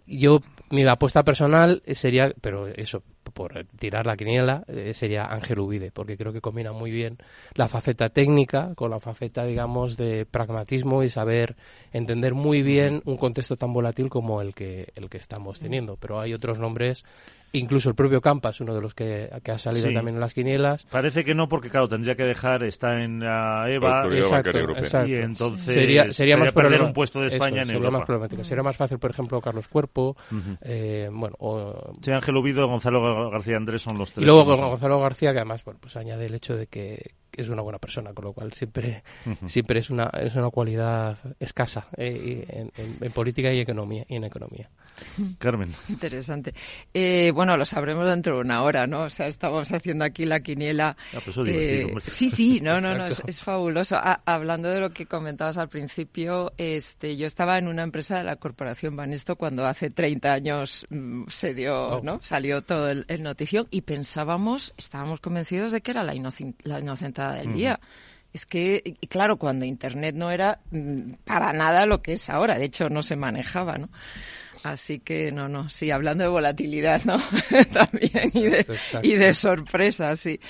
[0.08, 0.40] yo
[0.70, 6.16] mi apuesta personal sería, pero eso, por tirar la quiniela, eh, sería Ángel Ubide, porque
[6.16, 7.18] creo que combina muy bien
[7.54, 11.56] la faceta técnica con la faceta, digamos, de pragmatismo y saber
[11.92, 15.96] entender muy bien un contexto tan volátil como el que, el que estamos teniendo.
[15.96, 17.04] Pero hay otros nombres
[17.52, 20.84] Incluso el propio Campas, uno de los que, ha salido también en las quinielas.
[20.90, 24.58] Parece que no, porque claro, tendría que dejar, está en la EVA, exacto,
[25.06, 28.44] y entonces sería, sería más perder un puesto de España en sería Más problemática.
[28.44, 30.16] Sería más fácil, por ejemplo, Carlos Cuerpo,
[30.62, 31.94] eh, bueno, o...
[32.02, 34.22] Sí, Ángel Ubido, Gonzalo García Andrés son los tres.
[34.22, 37.62] Y luego Gonzalo García, que además, bueno, pues añade el hecho de que, es una
[37.62, 39.02] buena persona, con lo cual siempre,
[39.46, 44.68] siempre es una, es una cualidad escasa eh, en, política y economía y en economía.
[45.38, 45.72] Carmen.
[45.88, 46.52] Interesante.
[46.92, 49.04] Eh, bueno, lo sabremos dentro de una hora, ¿no?
[49.04, 50.96] O sea, estamos haciendo aquí la quiniela.
[51.14, 53.96] Ah, pues eh, sí, sí, no, no, no, es, fabuloso.
[54.24, 58.36] hablando de lo que comentabas al principio, este, yo estaba en una empresa de la
[58.36, 62.02] corporación Banesto cuando hace 30 años mm, se dio, oh.
[62.02, 62.18] ¿no?
[62.22, 66.14] Salió todo el, notición y pensábamos, estábamos convencidos de que era la,
[66.64, 67.80] la inocentada del día.
[68.32, 72.66] Es que, claro, cuando Internet no era mm, para nada lo que es ahora, de
[72.66, 73.88] hecho no se manejaba, ¿no?
[74.62, 77.18] Así que no, no, sí, hablando de volatilidad, ¿no?
[77.72, 78.66] También y de,
[79.02, 80.40] y de sorpresa, sí.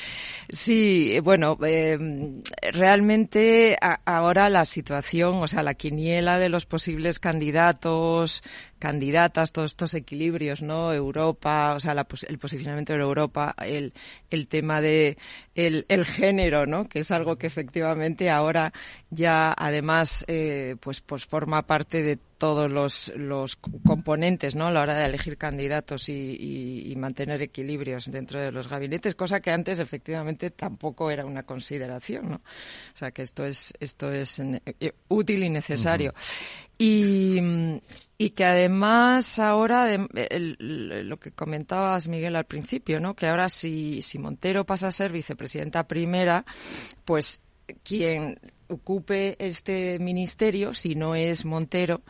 [0.49, 2.43] Sí, bueno, em,
[2.73, 8.43] realmente ahora la situación, o sea, la quiniela de los posibles candidatos,
[8.79, 10.93] candidatas, todos estos equilibrios, ¿no?
[10.93, 11.95] Europa, o sea,
[12.29, 13.93] el posicionamiento de Europa, el,
[14.31, 15.19] el tema de
[15.55, 16.89] el, el, género, ¿no?
[16.89, 18.73] Que es algo que efectivamente ahora
[19.11, 24.69] ya, además, eh, pues, pues forma parte de todos los, los componentes ¿no?
[24.69, 29.53] a la hora de elegir candidatos y, mantener equilibrios dentro de los gabinetes, cosa que
[29.53, 32.31] antes efectivamente tampoco era una consideración.
[32.31, 32.37] ¿no?
[32.37, 36.15] O sea que esto es, esto es eh, útil y necesario.
[36.77, 37.41] Y,
[38.17, 39.89] y que además ahora,
[40.59, 43.15] lo que comentabas, Miguel, al principio, ¿no?
[43.15, 46.45] que ahora si, si Montero pasa a ser vicepresidenta primera,
[47.05, 47.43] pues
[47.83, 52.03] quien ocupe este ministerio, si no es Montero,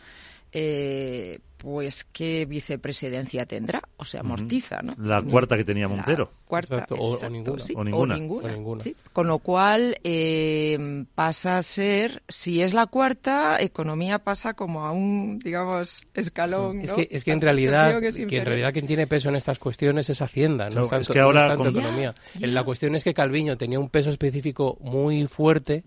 [0.52, 4.94] eh, pues qué vicepresidencia tendrá, o sea, amortiza, ¿no?
[4.98, 6.30] La cuarta que tenía Montero.
[6.46, 8.16] cuarta, o, ninguna.
[8.16, 8.84] ninguna.
[9.12, 14.92] Con lo cual eh, pasa a ser, si es la cuarta, economía pasa como a
[14.92, 16.80] un, digamos, escalón.
[16.80, 20.08] Es, que, es que en realidad, que, en realidad quien tiene peso en estas cuestiones
[20.10, 22.14] es Hacienda, no, es, que ahora economía.
[22.40, 25.84] La cuestión es que Calviño tenía un peso específico muy fuerte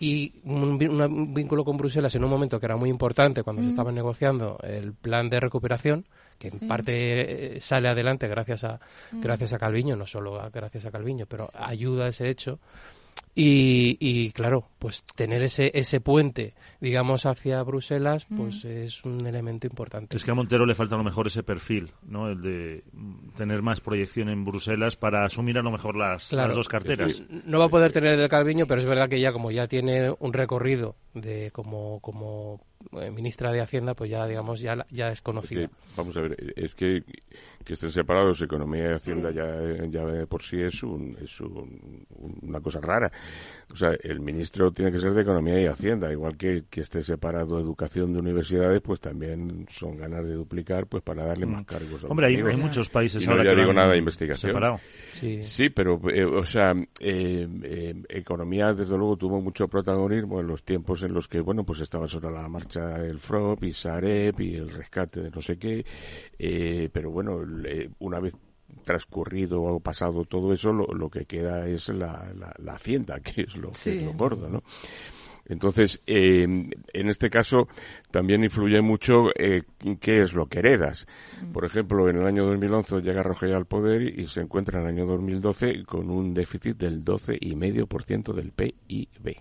[0.00, 0.76] y un,
[1.32, 3.70] vínculo con Bruselas en un momento que era muy importante cuando se mm.
[3.70, 6.06] estaban negociando el plan de recuperación
[6.38, 8.80] que en parte eh, sale adelante gracias a
[9.12, 9.20] mm.
[9.20, 12.58] gracias a Calviño, no solo gracias a Calviño, pero ayuda a ese hecho.
[13.36, 18.36] Y, y, claro, pues tener ese, ese puente, digamos, hacia Bruselas, mm.
[18.36, 20.16] pues es un elemento importante.
[20.16, 22.28] Es que a Montero le falta a lo mejor ese perfil, ¿no?
[22.28, 22.84] El de
[23.36, 27.24] tener más proyección en Bruselas para asumir a lo mejor las, las dos carteras.
[27.44, 29.66] No va a poder tener el de Calviño, pero es verdad que ya como ya
[29.66, 32.60] tiene un recorrido de como, como
[32.92, 35.68] ministra de Hacienda, pues ya, digamos, ya, ya es conocida.
[35.96, 37.02] vamos a ver, es que
[37.64, 42.80] que estén separados economía y hacienda ya, ya por sí es, un, es una cosa
[42.80, 43.10] rara.
[43.70, 47.02] O sea, el ministro tiene que ser de economía y hacienda, igual que que esté
[47.02, 51.64] separado educación de universidades, pues también son ganas de duplicar, pues para darle más mm.
[51.64, 52.04] cargos.
[52.04, 54.52] A Hombre, hay, muchos países y no ya digo nada de investigación.
[54.52, 54.78] Separado.
[55.12, 55.42] Sí.
[55.44, 60.62] sí, pero, eh, o sea, eh, eh, economía desde luego tuvo mucho protagonismo en los
[60.62, 64.56] tiempos en los que, bueno, pues estaba sobre la marcha el FROP y Sareb y
[64.56, 65.84] el rescate de no sé qué,
[66.92, 67.40] pero bueno,
[67.98, 68.36] una vez
[68.84, 73.72] transcurrido o pasado todo eso, lo, que queda es la, la, hacienda, que es lo,
[73.86, 74.62] lo gordo, ¿no?
[75.46, 77.68] Entonces, eh, en este caso,
[78.10, 79.62] también influye mucho eh,
[80.00, 81.06] qué es lo que heredas.
[81.42, 81.52] Mm.
[81.52, 84.94] Por ejemplo, en el año 2011 llega Roger al poder y, se encuentra en el
[84.94, 89.36] año 2012 con un déficit del 12,5% del PIB.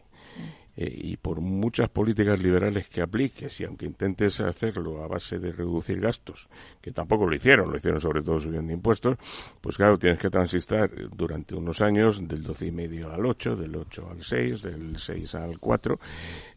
[0.75, 5.51] Eh, y por muchas políticas liberales que apliques, y aunque intentes hacerlo a base de
[5.51, 6.49] reducir gastos,
[6.81, 9.17] que tampoco lo hicieron, lo hicieron sobre todo subiendo impuestos,
[9.61, 14.23] pues claro, tienes que transistar durante unos años del 12,5 al 8, del 8 al
[14.23, 15.99] 6, del 6 al 4,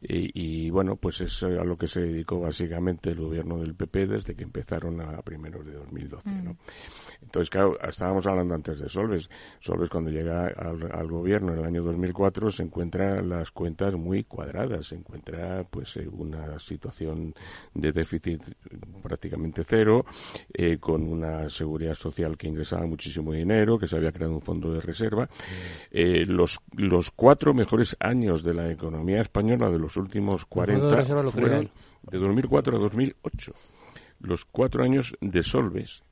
[0.00, 4.34] y, bueno, pues es a lo que se dedicó básicamente el gobierno del PP desde
[4.34, 6.52] que empezaron a primeros de 2012, ¿no?
[6.52, 6.56] Mm.
[7.22, 9.28] Entonces, claro, estábamos hablando antes de Solves.
[9.60, 14.86] Solves cuando llega al, gobierno en el año 2004 se encuentra las cuentas muy cuadradas,
[14.86, 17.34] se encuentra pues eh, una situación
[17.74, 18.42] de déficit
[19.02, 20.04] prácticamente cero,
[20.52, 24.72] eh, con una seguridad social que ingresaba muchísimo dinero, que se había creado un fondo
[24.72, 25.28] de reserva.
[25.90, 31.70] Eh, los, los cuatro mejores años de la economía española de los últimos 40 fueron
[32.02, 33.52] de 2004 a 2008
[34.20, 36.02] los cuatro años de Solves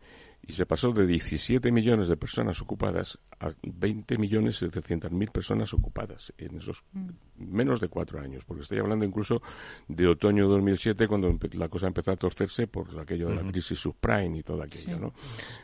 [0.47, 5.73] y se pasó de 17 millones de personas ocupadas a 20 millones 700 mil personas
[5.75, 7.09] ocupadas en esos mm.
[7.37, 9.43] menos de cuatro años, porque estoy hablando incluso
[9.89, 14.39] de otoño 2007 cuando la cosa empezó a torcerse por aquello de la crisis subprime
[14.39, 15.15] y todo aquello, ¿no?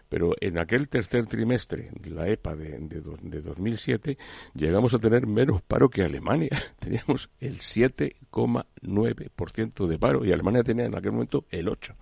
[0.09, 4.19] Pero en aquel tercer trimestre de la EPA de, de, de 2007
[4.55, 6.61] llegamos a tener menos paro que Alemania.
[6.79, 11.95] Teníamos el 7,9% de paro y Alemania tenía en aquel momento el 8%.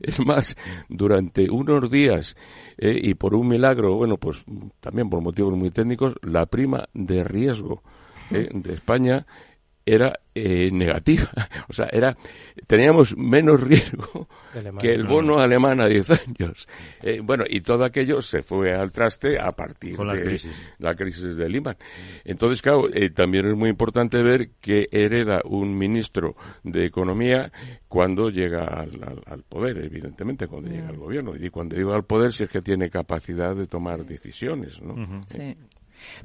[0.00, 0.56] Es más,
[0.88, 2.25] durante unos días
[2.78, 4.44] eh, y por un milagro, bueno, pues
[4.80, 7.82] también por motivos muy técnicos, la prima de riesgo
[8.30, 9.26] eh, de España
[9.86, 11.30] era eh, negativa.
[11.68, 12.16] O sea, era
[12.66, 14.28] teníamos menos riesgo
[14.80, 16.68] que el bono alemán a 10 años.
[17.02, 20.94] Eh, bueno, y todo aquello se fue al traste a partir de la crisis, la
[20.94, 21.76] crisis de Lehman.
[22.24, 27.50] Entonces, claro, eh, también es muy importante ver que hereda un ministro de Economía
[27.88, 31.34] cuando llega al, poder, evidentemente, cuando llega al gobierno.
[31.36, 35.24] Y cuando llega al poder, si es que tiene capacidad de tomar decisiones, ¿no?
[35.26, 35.56] sí.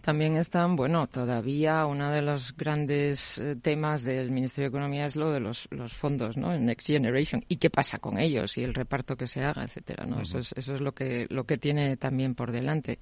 [0.02, 5.16] También están, bueno, todavía uno de los grandes eh, temas del Ministerio de Economía es
[5.16, 6.58] lo de los, los fondos, ¿no?
[6.58, 10.22] Next Generation y qué pasa con ellos y el reparto que se haga, etcétera, ¿no?
[10.22, 13.00] Eso es eso es lo que lo que tiene también por delante.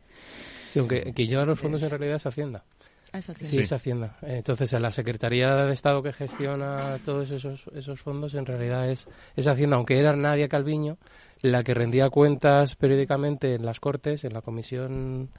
[0.72, 2.64] Sí, aunque quien lleva los fondos en realidad es Hacienda.
[3.12, 4.18] Ah, es Sí, es Hacienda.
[4.22, 9.48] Entonces, la Secretaría de Estado que gestiona todos esos, esos fondos en realidad es, es
[9.48, 10.98] Hacienda, aunque era Nadia Calviño
[11.42, 15.30] la que rendía cuentas periódicamente en las Cortes, en la Comisión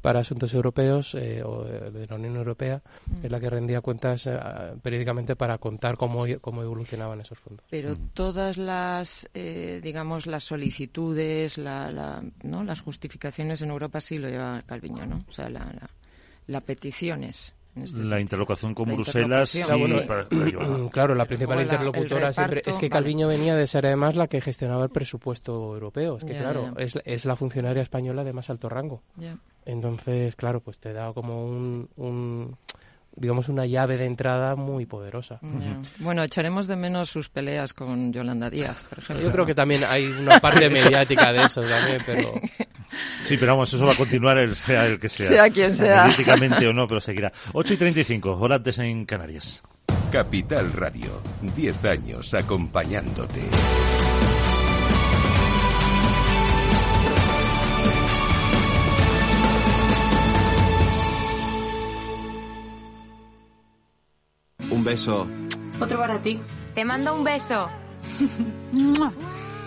[0.00, 3.24] para Asuntos Europeos eh, o de, la Unión Europea, mm.
[3.24, 4.38] es la que rendía cuentas eh,
[4.82, 7.64] periódicamente para contar cómo, cómo evolucionaban esos fondos.
[7.70, 8.10] Pero mm.
[8.14, 12.64] todas las, eh, digamos, las solicitudes, la, ¿no?
[12.64, 15.24] las justificaciones en Europa sí lo lleva Calviño, ¿no?
[15.28, 15.90] O sea, la,
[16.46, 17.54] la, peticiones.
[17.82, 19.52] Este la interlocución con Bruselas.
[20.90, 24.84] claro, la principal interlocutora siempre es que Calviño venía de ser además la que gestionaba
[24.84, 26.16] el presupuesto europeo.
[26.18, 29.02] Es que, claro, Es, es, la funcionaria española de más alto rango.
[29.64, 32.56] Entonces, claro, pues te da como un,
[33.14, 35.40] digamos, una llave de entrada muy poderosa.
[35.98, 39.26] Bueno, echaremos de menos sus peleas con Yolanda Díaz, por ejemplo.
[39.26, 42.32] Yo creo que también hay una parte mediática de eso también, pero...
[43.24, 45.28] Sí, pero vamos, eso va a continuar el, sea el que sea.
[45.28, 46.02] Sea quien sea.
[46.04, 47.32] Políticamente o no, pero seguirá.
[47.52, 49.62] 8 y 35, horas en Canarias.
[50.10, 51.22] Capital Radio,
[51.56, 53.40] 10 años acompañándote.
[64.70, 65.28] Un beso.
[65.80, 66.40] Otro para ti.
[66.74, 67.68] Te mando un beso.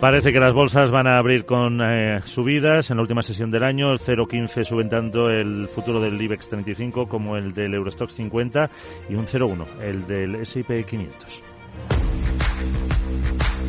[0.00, 3.62] Parece que las bolsas van a abrir con eh, subidas en la última sesión del
[3.62, 8.70] año, el 0,15 suben tanto el futuro del IBEX 35 como el del Eurostox 50
[9.10, 11.42] y un 0,1 el del S&P 500.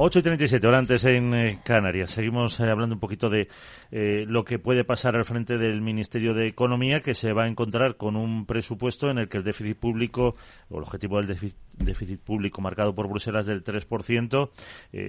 [0.00, 2.12] 8 y 37, ahora antes en eh, Canarias.
[2.12, 3.48] Seguimos eh, hablando un poquito de
[3.90, 7.48] eh, lo que puede pasar al frente del Ministerio de Economía, que se va a
[7.48, 10.36] encontrar con un presupuesto en el que el déficit público,
[10.70, 14.50] o el objetivo del déficit, público marcado por Bruselas del 3%,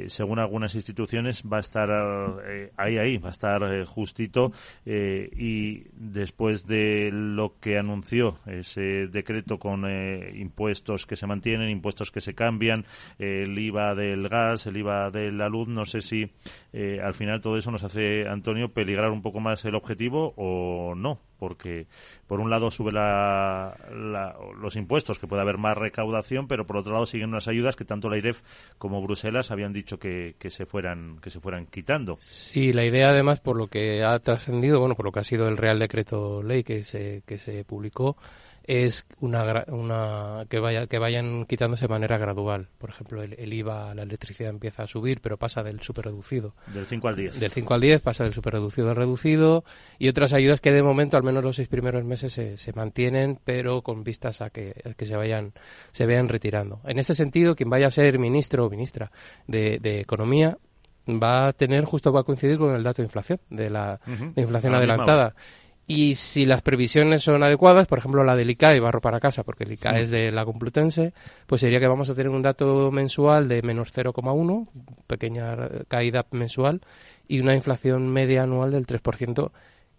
[0.07, 1.89] según algunas instituciones, va a estar
[2.77, 4.51] ahí, ahí, va a estar justito.
[4.85, 9.85] y después de lo que anunció ese decreto con
[10.35, 12.85] impuestos que se mantienen, impuestos que se cambian,
[13.17, 16.31] el IVA del gas, el De la luz, no sé si
[16.71, 20.95] eh, al final todo eso nos hace, Antonio, peligrar un poco más el objetivo o
[20.95, 21.87] no, porque
[22.27, 23.75] por un lado sube la,
[24.59, 27.85] los impuestos, que puede haber más recaudación, pero por otro lado siguen unas ayudas que
[27.85, 28.41] tanto la IREF
[28.77, 32.15] como Bruselas habían dicho que, que se fueran que se fueran quitando.
[32.19, 35.47] Sí, la idea además por lo que ha trascendido, bueno, por lo que ha sido
[35.47, 38.15] el Real Decreto Ley que se que se publicó
[38.69, 42.67] es una, una que vaya que vayan quitándose de manera gradual.
[42.77, 46.53] Por ejemplo, el, IVA, la electricidad empieza a subir, pero pasa del superreducido.
[46.67, 47.39] Del 5 al 10.
[47.39, 49.63] Del 5 al 10 pasa del superreducido al reducido
[49.97, 53.39] y otras ayudas que de momento, al menos los seis primeros meses, se, se mantienen,
[53.43, 55.53] pero con vistas a que, que se vayan
[55.91, 56.79] se vean retirando.
[56.85, 59.11] En este sentido, quien vaya a ser ministro o ministra
[59.47, 60.59] de, de Economía
[61.17, 63.99] va a tener, justo va a coincidir con el dato de inflación, de la
[64.35, 65.33] inflación adelantada.
[65.91, 69.41] Y si las previsiones son adecuadas, por ejemplo la del ICA y barro para casa,
[69.41, 71.13] porque el ICA es de la Complutense,
[71.47, 74.69] pues sería que vamos a tener un dato mensual de menos 0,1,
[75.07, 76.81] pequeña caída mensual,
[77.27, 79.49] y una inflación media anual del 3%,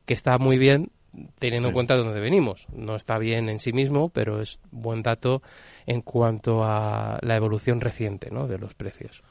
[0.07, 0.93] que está muy bien
[1.41, 2.69] teniendo en cuenta de dónde venimos.
[2.73, 5.43] No está bien en sí mismo, pero es buen dato
[5.87, 8.47] en cuanto a la evolución reciente ¿no?
[8.47, 9.25] de los precios.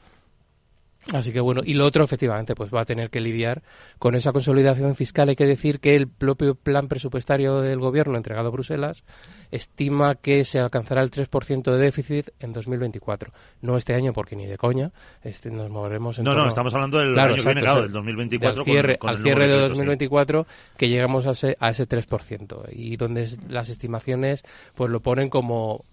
[1.12, 3.62] Así que bueno, y lo otro efectivamente pues va a tener que lidiar
[3.98, 5.28] con esa consolidación fiscal.
[5.28, 9.02] Hay que decir que el propio plan presupuestario del gobierno entregado a Bruselas
[9.50, 13.32] estima que se alcanzará el 3% de déficit en 2024.
[13.62, 14.92] No este año porque ni de coña,
[15.22, 18.64] este, nos moveremos en No, no, estamos hablando del año que viene, del 2024 al
[18.64, 20.46] cierre, al cierre de 2024
[20.76, 24.44] que llegamos a ese, a ese 3% y donde las estimaciones
[24.74, 25.84] pues lo ponen como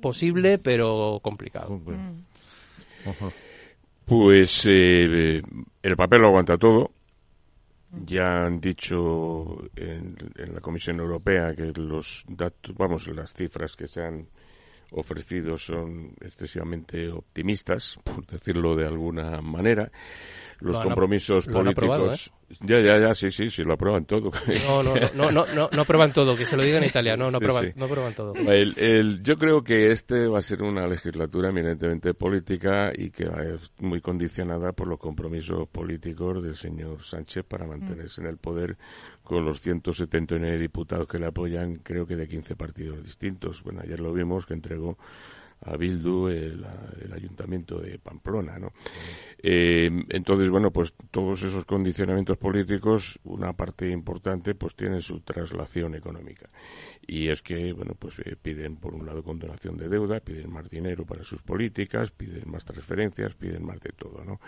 [0.00, 1.80] posible pero complicado.
[4.06, 5.42] Pues eh,
[5.82, 6.90] el papel lo aguanta todo.
[8.04, 13.86] Ya han dicho en, en, la Comisión Europea que los datos, vamos, las cifras que
[13.86, 14.26] se han
[14.92, 19.90] ofrecido son excesivamente optimistas, por decirlo de alguna manera
[20.62, 22.30] los compromisos políticos.
[22.50, 22.56] ¿eh?
[22.60, 24.30] Ya, ya, ya, sí, sí, sí, lo aprueban todo.
[24.66, 27.30] No, no, no, no, no, no aprueban todo, que se lo diga en Italia, no,
[27.30, 28.34] no, aprueban, no aprueban todo.
[28.34, 33.24] El, el, yo creo que este va a ser una legislatura eminentemente política y que
[33.24, 38.28] va a ser muy condicionada por los compromisos políticos del señor Sánchez para mantenerse en
[38.28, 38.76] el poder
[39.32, 43.62] con los 179 diputados que le apoyan, creo que de 15 partidos distintos.
[43.62, 44.98] Bueno, ayer lo vimos que entregó
[45.64, 46.64] a Bildu el,
[47.04, 48.72] el ayuntamiento de Pamplona, ¿no?
[49.42, 55.94] Eh, entonces, bueno, pues todos esos condicionamientos políticos, una parte importante, pues tiene su traslación
[55.94, 56.48] económica
[57.06, 60.68] y es que bueno pues eh, piden por un lado condonación de deuda piden más
[60.70, 64.40] dinero para sus políticas piden más transferencias piden más de todo no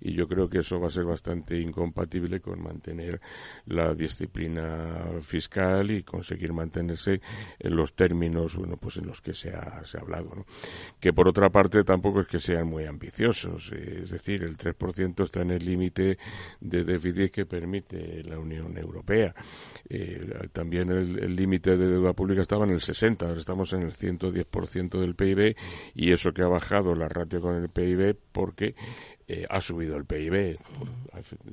[0.00, 3.20] y yo creo que eso va a ser bastante incompatible con mantener
[3.66, 7.20] la disciplina fiscal y conseguir mantenerse
[7.58, 10.46] en los términos bueno pues en los que se ha, se ha hablado ¿no?
[11.00, 15.24] Que por otra parte tampoco es que sean muy ambiciosos eh, es decir el 3%
[15.24, 16.18] está en el límite
[16.60, 19.34] de déficit que permite la Unión Europea.
[19.88, 23.92] Eh, también el límite de deuda pública estaba en el 60, ahora estamos en el
[23.92, 25.56] 110% del PIB
[25.94, 28.74] y eso que ha bajado la ratio con el PIB porque
[29.30, 30.56] eh, ha subido el PIB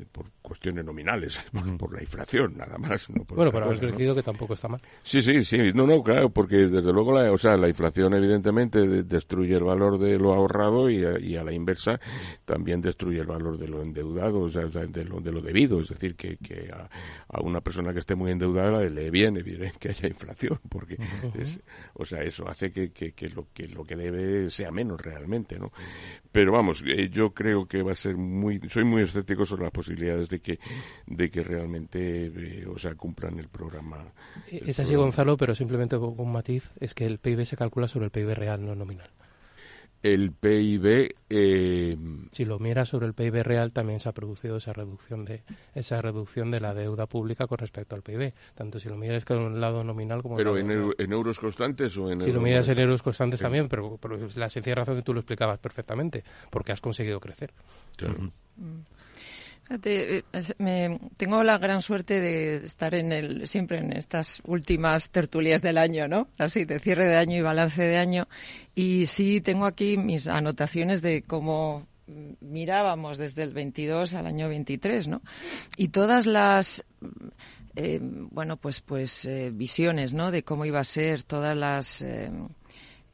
[0.10, 1.38] por, cuestiones nominales,
[1.78, 3.06] por, la inflación, nada más.
[3.10, 4.80] bueno, pero ha crecido que tampoco está mal.
[5.04, 5.58] Sí, sí, sí.
[5.74, 10.00] No, no, claro, porque desde luego la, o sea, la inflación evidentemente destruye el valor
[10.00, 12.00] de lo ahorrado y a, la inversa
[12.46, 15.82] también destruye el valor de lo endeudado, o sea, de lo, de lo debido.
[15.82, 19.90] Es decir, que, que a, una persona que esté muy endeudada le viene bien que
[19.90, 20.98] haya inflación, porque,
[21.96, 25.60] o sea, eso hace que, que, que, lo, que lo que debe sea menos realmente,
[25.60, 25.74] ¿no?
[26.32, 29.72] Pero vamos, eh, yo creo que va a ser muy, soy muy escéptico sobre las
[29.72, 30.60] posibilidades de que,
[31.08, 34.06] de que realmente, eh, o sea, cumplan el programa.
[34.50, 38.06] es así, Gonzalo, pero simplemente con un matiz, es que el PIB se calcula sobre
[38.06, 39.10] el PIB real, no nominal
[40.06, 41.16] el PIB.
[41.30, 41.98] Eh,
[42.32, 45.42] si lo miras sobre el PIB real, también se ha producido esa reducción de
[45.74, 48.34] esa reducción de la deuda pública con respecto al PIB.
[48.54, 50.36] Tanto si lo miras con un lado nominal como.
[50.38, 52.22] Pero en, en, euros constantes o en.
[52.22, 53.98] Si lo miras en euros constantes también, pero,
[54.36, 57.52] la sencilla razón que tú lo explicabas perfectamente, porque has conseguido crecer.
[59.70, 65.80] Eh, tengo la gran suerte de estar en el, siempre en estas últimas tertulias del
[65.80, 66.28] año, ¿no?
[66.38, 68.28] Así, de cierre de año y balance de año.
[68.76, 71.88] Y sí tengo aquí mis anotaciones de cómo
[72.42, 75.22] mirábamos desde el 22 al año 23, ¿no?
[75.78, 76.86] Y todas las
[77.76, 80.30] eh, bueno, pues pues eh, visiones, ¿no?
[80.30, 82.06] De cómo iba a ser todas las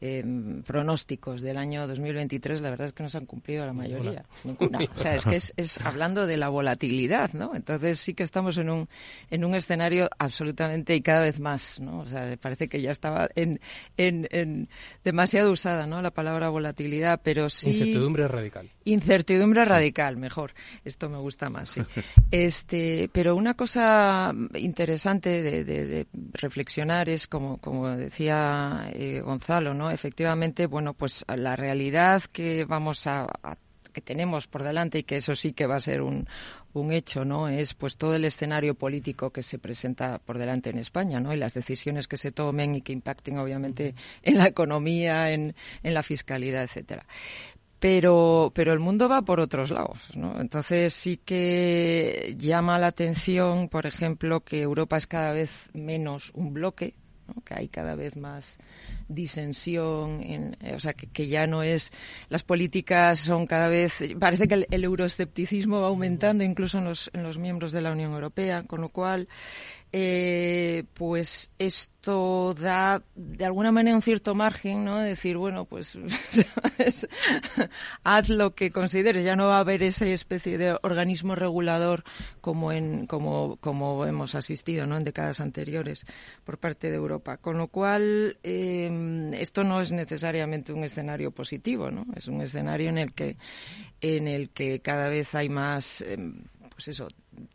[0.03, 4.25] Em, pronósticos del año 2023, la verdad es que no se han cumplido la mayoría.
[4.43, 4.79] Ninguna.
[4.95, 7.53] O sea, es que es, hablando de la volatilidad, ¿no?
[7.53, 8.89] Entonces sí que estamos en un,
[9.29, 11.99] en un escenario absolutamente y cada vez más, ¿no?
[11.99, 13.59] O sea, parece que ya estaba en,
[13.95, 14.69] en,
[15.03, 16.01] demasiado usada, ¿no?
[16.01, 17.69] La palabra volatilidad, pero sí.
[17.69, 18.71] Incertidumbre radical.
[18.85, 20.55] Incertidumbre radical, mejor.
[20.83, 21.81] Esto me gusta más, sí.
[22.31, 29.90] Este, pero una cosa interesante de, de, reflexionar es, como, como decía eh, Gonzalo, ¿no?
[29.91, 33.27] Efectivamente, bueno, pues la realidad que vamos a,
[33.91, 36.27] que tenemos por delante y que eso sí que va a ser un,
[36.73, 37.47] un hecho, ¿no?
[37.47, 41.33] Es pues todo el escenario político que se presenta por delante en España, ¿no?
[41.33, 45.93] Y las decisiones que se tomen y que impacten obviamente en la economía, en, en
[45.93, 47.05] la fiscalidad, etcétera
[47.81, 50.39] pero, pero el mundo va por otros lados, ¿no?
[50.39, 56.53] Entonces sí que llama la atención, por ejemplo, que Europa es cada vez menos un
[56.53, 56.93] bloque,
[57.43, 58.59] que hay cada vez más
[59.13, 61.91] disensión, en, o sea, que, ya no es,
[62.29, 67.23] las políticas son cada vez, parece que el, euroescepticismo va aumentando incluso en los, en
[67.23, 69.27] los miembros de la Unión Europea, con lo cual
[69.93, 74.99] eh, pues esto da de alguna manera un cierto margen, ¿no?
[74.99, 75.97] De decir, bueno, pues
[78.03, 82.05] haz lo que consideres, ya no va a haber esa especie de organismo regulador
[82.39, 84.95] como en como como hemos asistido, ¿no?
[84.95, 86.05] En décadas anteriores
[86.45, 89.00] por parte de Europa, con lo cual em,
[89.33, 92.05] esto no es necesariamente un escenario positivo, ¿no?
[92.15, 93.37] Es un escenario en el que
[94.01, 97.07] en el que cada vez hay más em, pues eso,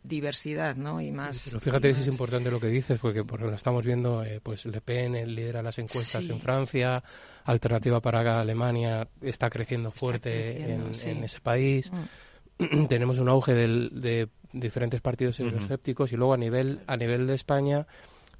[0.03, 1.01] diversidad, ¿no?
[1.01, 1.49] Y más.
[1.49, 4.65] pero fíjate si es importante lo que dices, porque por lo estamos viendo, eh, pues
[4.65, 7.03] Le Pen lidera las encuestas en Francia,
[7.43, 11.91] Alternativa para Alemania está creciendo fuerte en, ese país.
[12.59, 12.85] Mm.
[12.87, 17.85] Tenemos un auge de diferentes partidos euroscépticos y luego a nivel a nivel de España,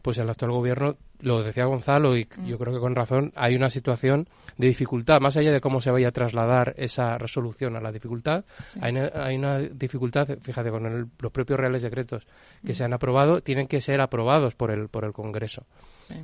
[0.01, 2.59] pues el actual gobierno lo decía Gonzalo y yo mm.
[2.59, 6.09] creo que con razón, hay una situación de dificultad, más allá de cómo se vaya
[6.09, 8.45] a trasladar esa resolución a la dificultad,
[8.82, 8.95] hay,
[9.36, 12.26] una, dificultad, fíjate, con los propios reales decretos
[12.65, 12.76] que mm.
[12.76, 15.65] se han aprobado, tienen que ser aprobados por el, por el Congreso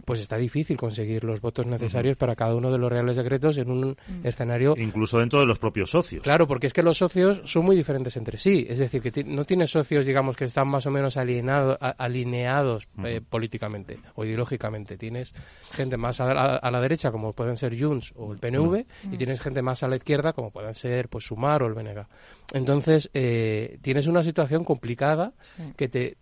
[0.06, 3.72] pues está difícil conseguir los votos necesarios para cada uno de los reales decretos en
[3.72, 4.28] un mm.
[4.28, 4.76] escenario...
[4.78, 6.24] Incluso dentro de los propios socios.
[6.24, 8.66] Claro, porque es que los socios son muy diferentes entre sí.
[8.70, 13.22] Es decir, que no tienes socios, digamos, que están más o menos alineado, alineados eh,
[13.28, 14.98] políticamente o ideológicamente.
[14.98, 15.34] Tienes
[15.72, 19.62] gente más a la, derecha, como pueden ser Junts o el PNV, y tienes gente
[19.62, 22.06] más a la izquierda, como pueden ser pues Sumar o el BNG.
[22.52, 25.34] Entonces, eh, tienes una situación complicada
[25.76, 26.18] que te...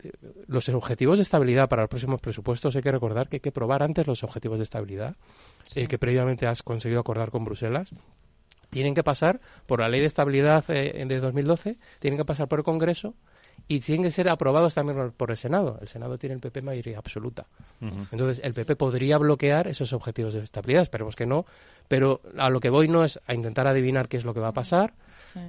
[0.47, 3.83] Los objetivos de estabilidad para los próximos presupuestos hay que recordar que hay que probar
[3.83, 5.15] antes los objetivos de estabilidad
[5.75, 7.89] eh, que previamente has conseguido acordar con Bruselas.
[8.69, 12.59] Tienen que pasar por la ley de estabilidad eh, de 2012, tienen que pasar por
[12.59, 13.15] el Congreso
[13.67, 15.77] y tienen que ser aprobados también por el Senado.
[15.81, 17.47] El Senado tiene el PP mayoría absoluta.
[18.11, 20.83] Entonces, el PP podría bloquear esos objetivos de estabilidad.
[20.83, 21.45] Esperemos que no.
[21.87, 24.49] Pero a lo que voy no es a intentar adivinar qué es lo que va
[24.49, 24.93] a pasar,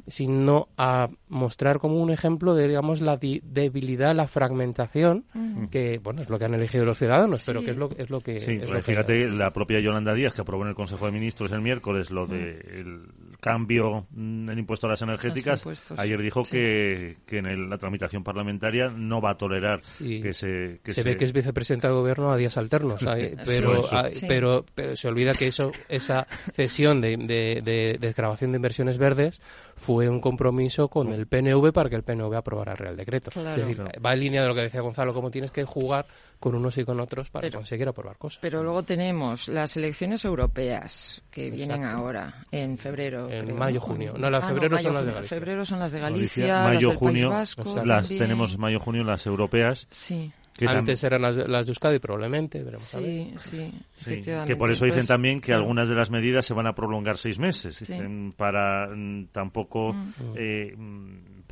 [0.07, 5.25] sino a mostrar como un ejemplo de, digamos, la debilidad, la fragmentación,
[5.71, 8.21] que, bueno, es lo que han elegido los ciudadanos, pero que es lo, es lo
[8.21, 8.41] que...
[8.41, 12.11] Sí, fíjate, la propia Yolanda Díaz, que aprobó en el Consejo de Ministros el miércoles
[12.11, 13.07] lo del
[13.41, 15.65] cambio en el impuesto a las energéticas,
[15.97, 20.81] ayer dijo que, que en la tramitación parlamentaria no va a tolerar que se...
[20.83, 23.05] Que se, ve que es vicepresidenta del gobierno a días alternos,
[23.45, 23.85] pero,
[24.29, 28.99] pero, pero se olvida que eso esa cesión de, de, de, de grabación de inversiones
[28.99, 29.41] verdes
[29.75, 33.31] fue un compromiso con el PNV para que el PNV aprobara el Real Decreto.
[33.35, 36.07] Es decir, va en línea de lo que decía Gonzalo, como tienes que jugar
[36.39, 38.41] con unos y con otros para conseguir aprobar cosas.
[38.43, 43.31] Pero luego tenemos las elecciones europeas que vienen ahora, en febrero.
[43.31, 44.15] En mayo, junio.
[44.17, 45.37] No, las ah, febrero son las de Galicia.
[45.37, 49.87] febrero son las de Galicia, mayo, las junio, Vasco, las tenemos mayo, junio, las europeas.
[49.91, 50.33] Sí.
[50.67, 54.85] Antes eran las de, las de Euskadi, probablemente, veremos sí, Sí, sí, que por eso
[54.85, 58.89] dicen también que algunas de las medidas se van a prolongar seis meses, dicen, para
[58.89, 60.13] mm, tampoco mm.
[60.37, 60.75] Eh,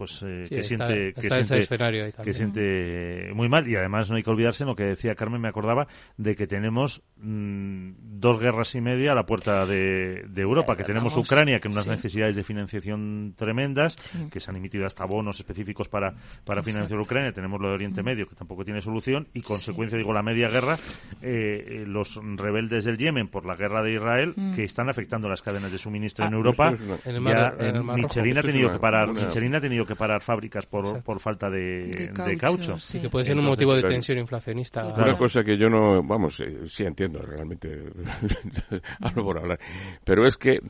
[0.01, 3.69] pues eh, que, siente, que, siente, que siente muy mal.
[3.69, 7.03] Y además no hay que olvidarse lo que decía Carmen me acordaba de que tenemos
[7.19, 11.87] mm, dos guerras y media a la puerta de, Europa que tenemos Ucrania que unas
[11.87, 16.15] necesidades de financiación tremendas que se han emitido hasta bonos específicos para
[16.47, 17.35] para financiar Ucrania.
[17.35, 20.79] Tenemos lo de Oriente Medio que tampoco tiene solución y consecuencia digo la media guerra
[21.21, 24.55] eh, los rebeldes del Yemen por la guerra de Israel mm.
[24.55, 29.11] que están afectando las cadenas de suministro en ah, Europa Michelin ha tenido que parar
[29.11, 32.79] Michelin ha tenido que parar fábricas por, por falta de, caucho.
[32.79, 33.01] Sí.
[33.01, 34.87] que puede ser un motivo de tensión inflacionista.
[34.87, 37.69] Una cosa que yo no, vamos, eh, sí entiendo, realmente
[39.01, 39.59] hablo por hablar,
[40.05, 40.61] pero es que,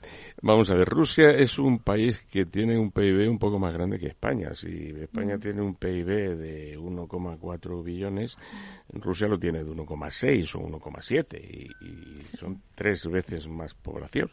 [0.42, 3.98] vamos a ver, Rusia es un país que tiene un PIB un poco más grande
[3.98, 4.54] que España.
[4.54, 4.68] Si
[5.00, 5.40] España mm.
[5.40, 8.36] tiene un PIB de 1,4 billones,
[8.92, 14.30] Rusia lo tiene de 1,6 o 1,7 y, y son tres veces más población.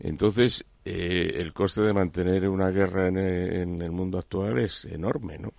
[0.00, 5.38] Entonces, eh, el coste de mantener una guerra eh, en, el mundo actual es enorme,
[5.38, 5.52] ¿no?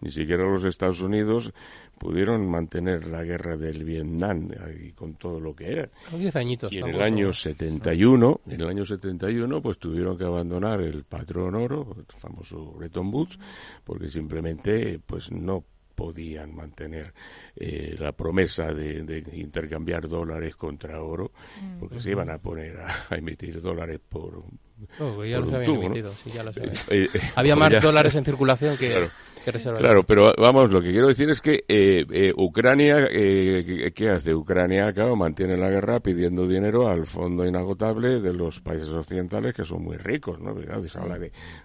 [0.00, 1.52] Ni siquiera los Estados Unidos
[1.98, 4.48] pudieron mantener la guerra del Vietnam
[4.80, 5.88] y con todo lo que era.
[6.16, 6.72] Diez añitos.
[6.72, 11.56] Y en el año 71, en el año 71, pues tuvieron que abandonar el patrón
[11.56, 13.38] oro, el famoso Bretton Woods,
[13.82, 15.64] porque simplemente, pues no
[15.96, 17.12] podían mantener
[17.56, 21.32] eh, la promesa de, intercambiar dólares contra oro,
[21.80, 24.44] porque se iban a poner a, emitir dólares por,
[25.00, 28.90] Oh, ya los habían emitido, sí, ya eh, eh, Había más dólares en circulación que,
[28.90, 29.10] claro,
[29.78, 34.34] Claro, pero vamos, lo que quiero decir es que eh, Ucrania, ¿qué hace?
[34.34, 39.64] Ucrania, claro, mantiene la guerra pidiendo dinero al fondo inagotable de los países occidentales que
[39.64, 40.56] son muy ricos, ¿no?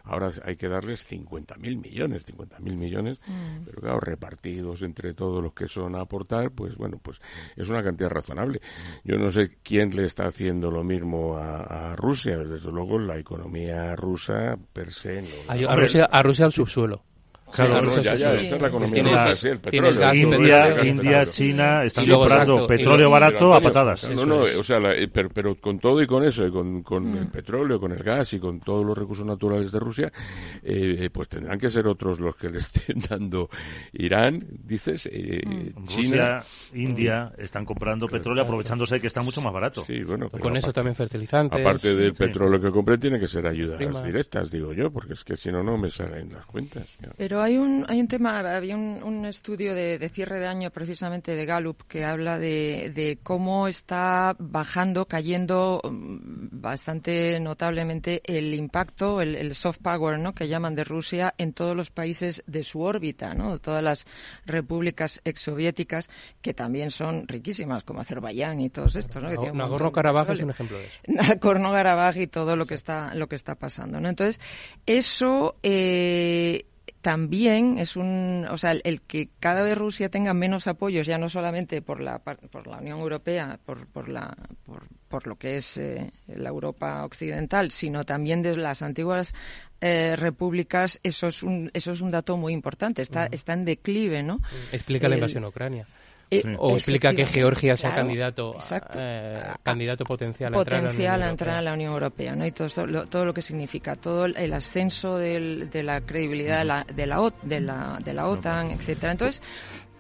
[0.03, 3.64] ahora hay que darles 50.000 millones, 50.000 millones, mm.
[3.66, 7.20] pero claro, repartidos entre todos los que son a aportar, pues bueno, pues
[7.55, 8.62] es una cantidad razonable.
[9.03, 13.18] Yo no sé quién le está haciendo lo mismo a, a Rusia, desde luego la
[13.18, 15.24] economía rusa per se.
[15.47, 17.04] a, Rusia, a Rusia al subsuelo.
[17.52, 20.14] Claro, ya, ya, esa es la economía el petróleo.
[20.14, 24.10] India, India, China están comprando petróleo barato a patadas.
[24.10, 27.32] No, no, o sea, eh, pero, con todo y con eso, con, con el mm.
[27.32, 30.12] petróleo, con el gas y con todos los recursos naturales de Rusia,
[30.64, 33.49] eh, pues tendrán que ser otros los que le estén dando
[33.93, 35.88] Irán, dices, eh, mm.
[35.88, 36.43] China.
[36.74, 39.84] India están comprando petróleo aprovechándose de que está mucho más barato.
[39.84, 40.30] Sí, bueno.
[40.30, 41.60] con eso también fertilizantes.
[41.60, 45.36] Aparte del petróleo que compren, tiene que ser ayudas directas, digo yo, porque es que
[45.36, 46.97] si no, no me salen las cuentas.
[47.18, 51.46] Pero Hay un, hay un tema, había un, estudio de, cierre de año precisamente de
[51.46, 59.80] Gallup que habla de, cómo está bajando, cayendo mm, bastante notablemente el impacto, el, soft
[59.80, 60.34] power, ¿no?
[60.34, 63.60] Que llaman de Rusia en todos los países de su órbita, ¿no?
[63.60, 64.06] Todas las
[64.46, 66.10] repúblicas exsoviéticas
[66.42, 69.30] que también son riquísimas, como Azerbaiyán y todos estos, ¿no?
[69.30, 70.96] Nagorno-Karabaj es un ejemplo de eso.
[71.08, 74.10] Nagorno-Karabaj y todo lo que está, lo que está pasando, ¿no?
[74.10, 74.39] Entonces,
[74.86, 76.66] eso, eh,
[77.02, 81.30] también es un, o sea, el, que cada vez Rusia tenga menos apoyos, ya no
[81.30, 84.36] solamente por la, por la Unión Europea, por, por, la,
[84.66, 89.34] por, por lo que es eh, la Europa occidental, sino también de las antiguas
[89.82, 93.02] eh, repúblicas, eso es un, eso es un dato muy importante.
[93.02, 94.39] Está, está en declive, ¿no?
[94.72, 95.88] Explica la invasión a Ucrania.
[96.34, 98.56] Eh, o explica que Georgia sea candidato,
[98.96, 102.46] eh, candidato potencial, a entrar a la Unión Europea, ¿no?
[102.46, 106.86] Y todo, lo, todo lo que significa, todo el ascenso de la credibilidad de la,
[106.86, 109.12] de la, de la, de la OTAN, etcétera.
[109.12, 109.42] Entonces,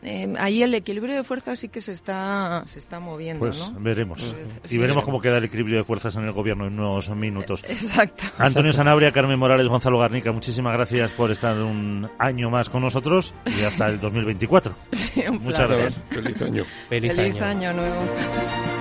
[0.03, 4.21] eh, ahí el equilibrio de fuerzas sí que se está se está moviendo, pues veremos.
[4.21, 7.63] Pues, y veremos cómo queda el equilibrio de fuerzas en el gobierno en unos minutos.
[7.67, 8.23] Exacto.
[8.37, 13.33] Antonio Sanabria, Carmen Morales, Gonzalo Garnica, muchísimas gracias por estar un año más con nosotros
[13.45, 14.73] y hasta el 2024.
[15.39, 15.99] Muchas gracias.
[16.09, 16.63] Feliz año.
[16.89, 18.80] Feliz, Feliz año nuevo.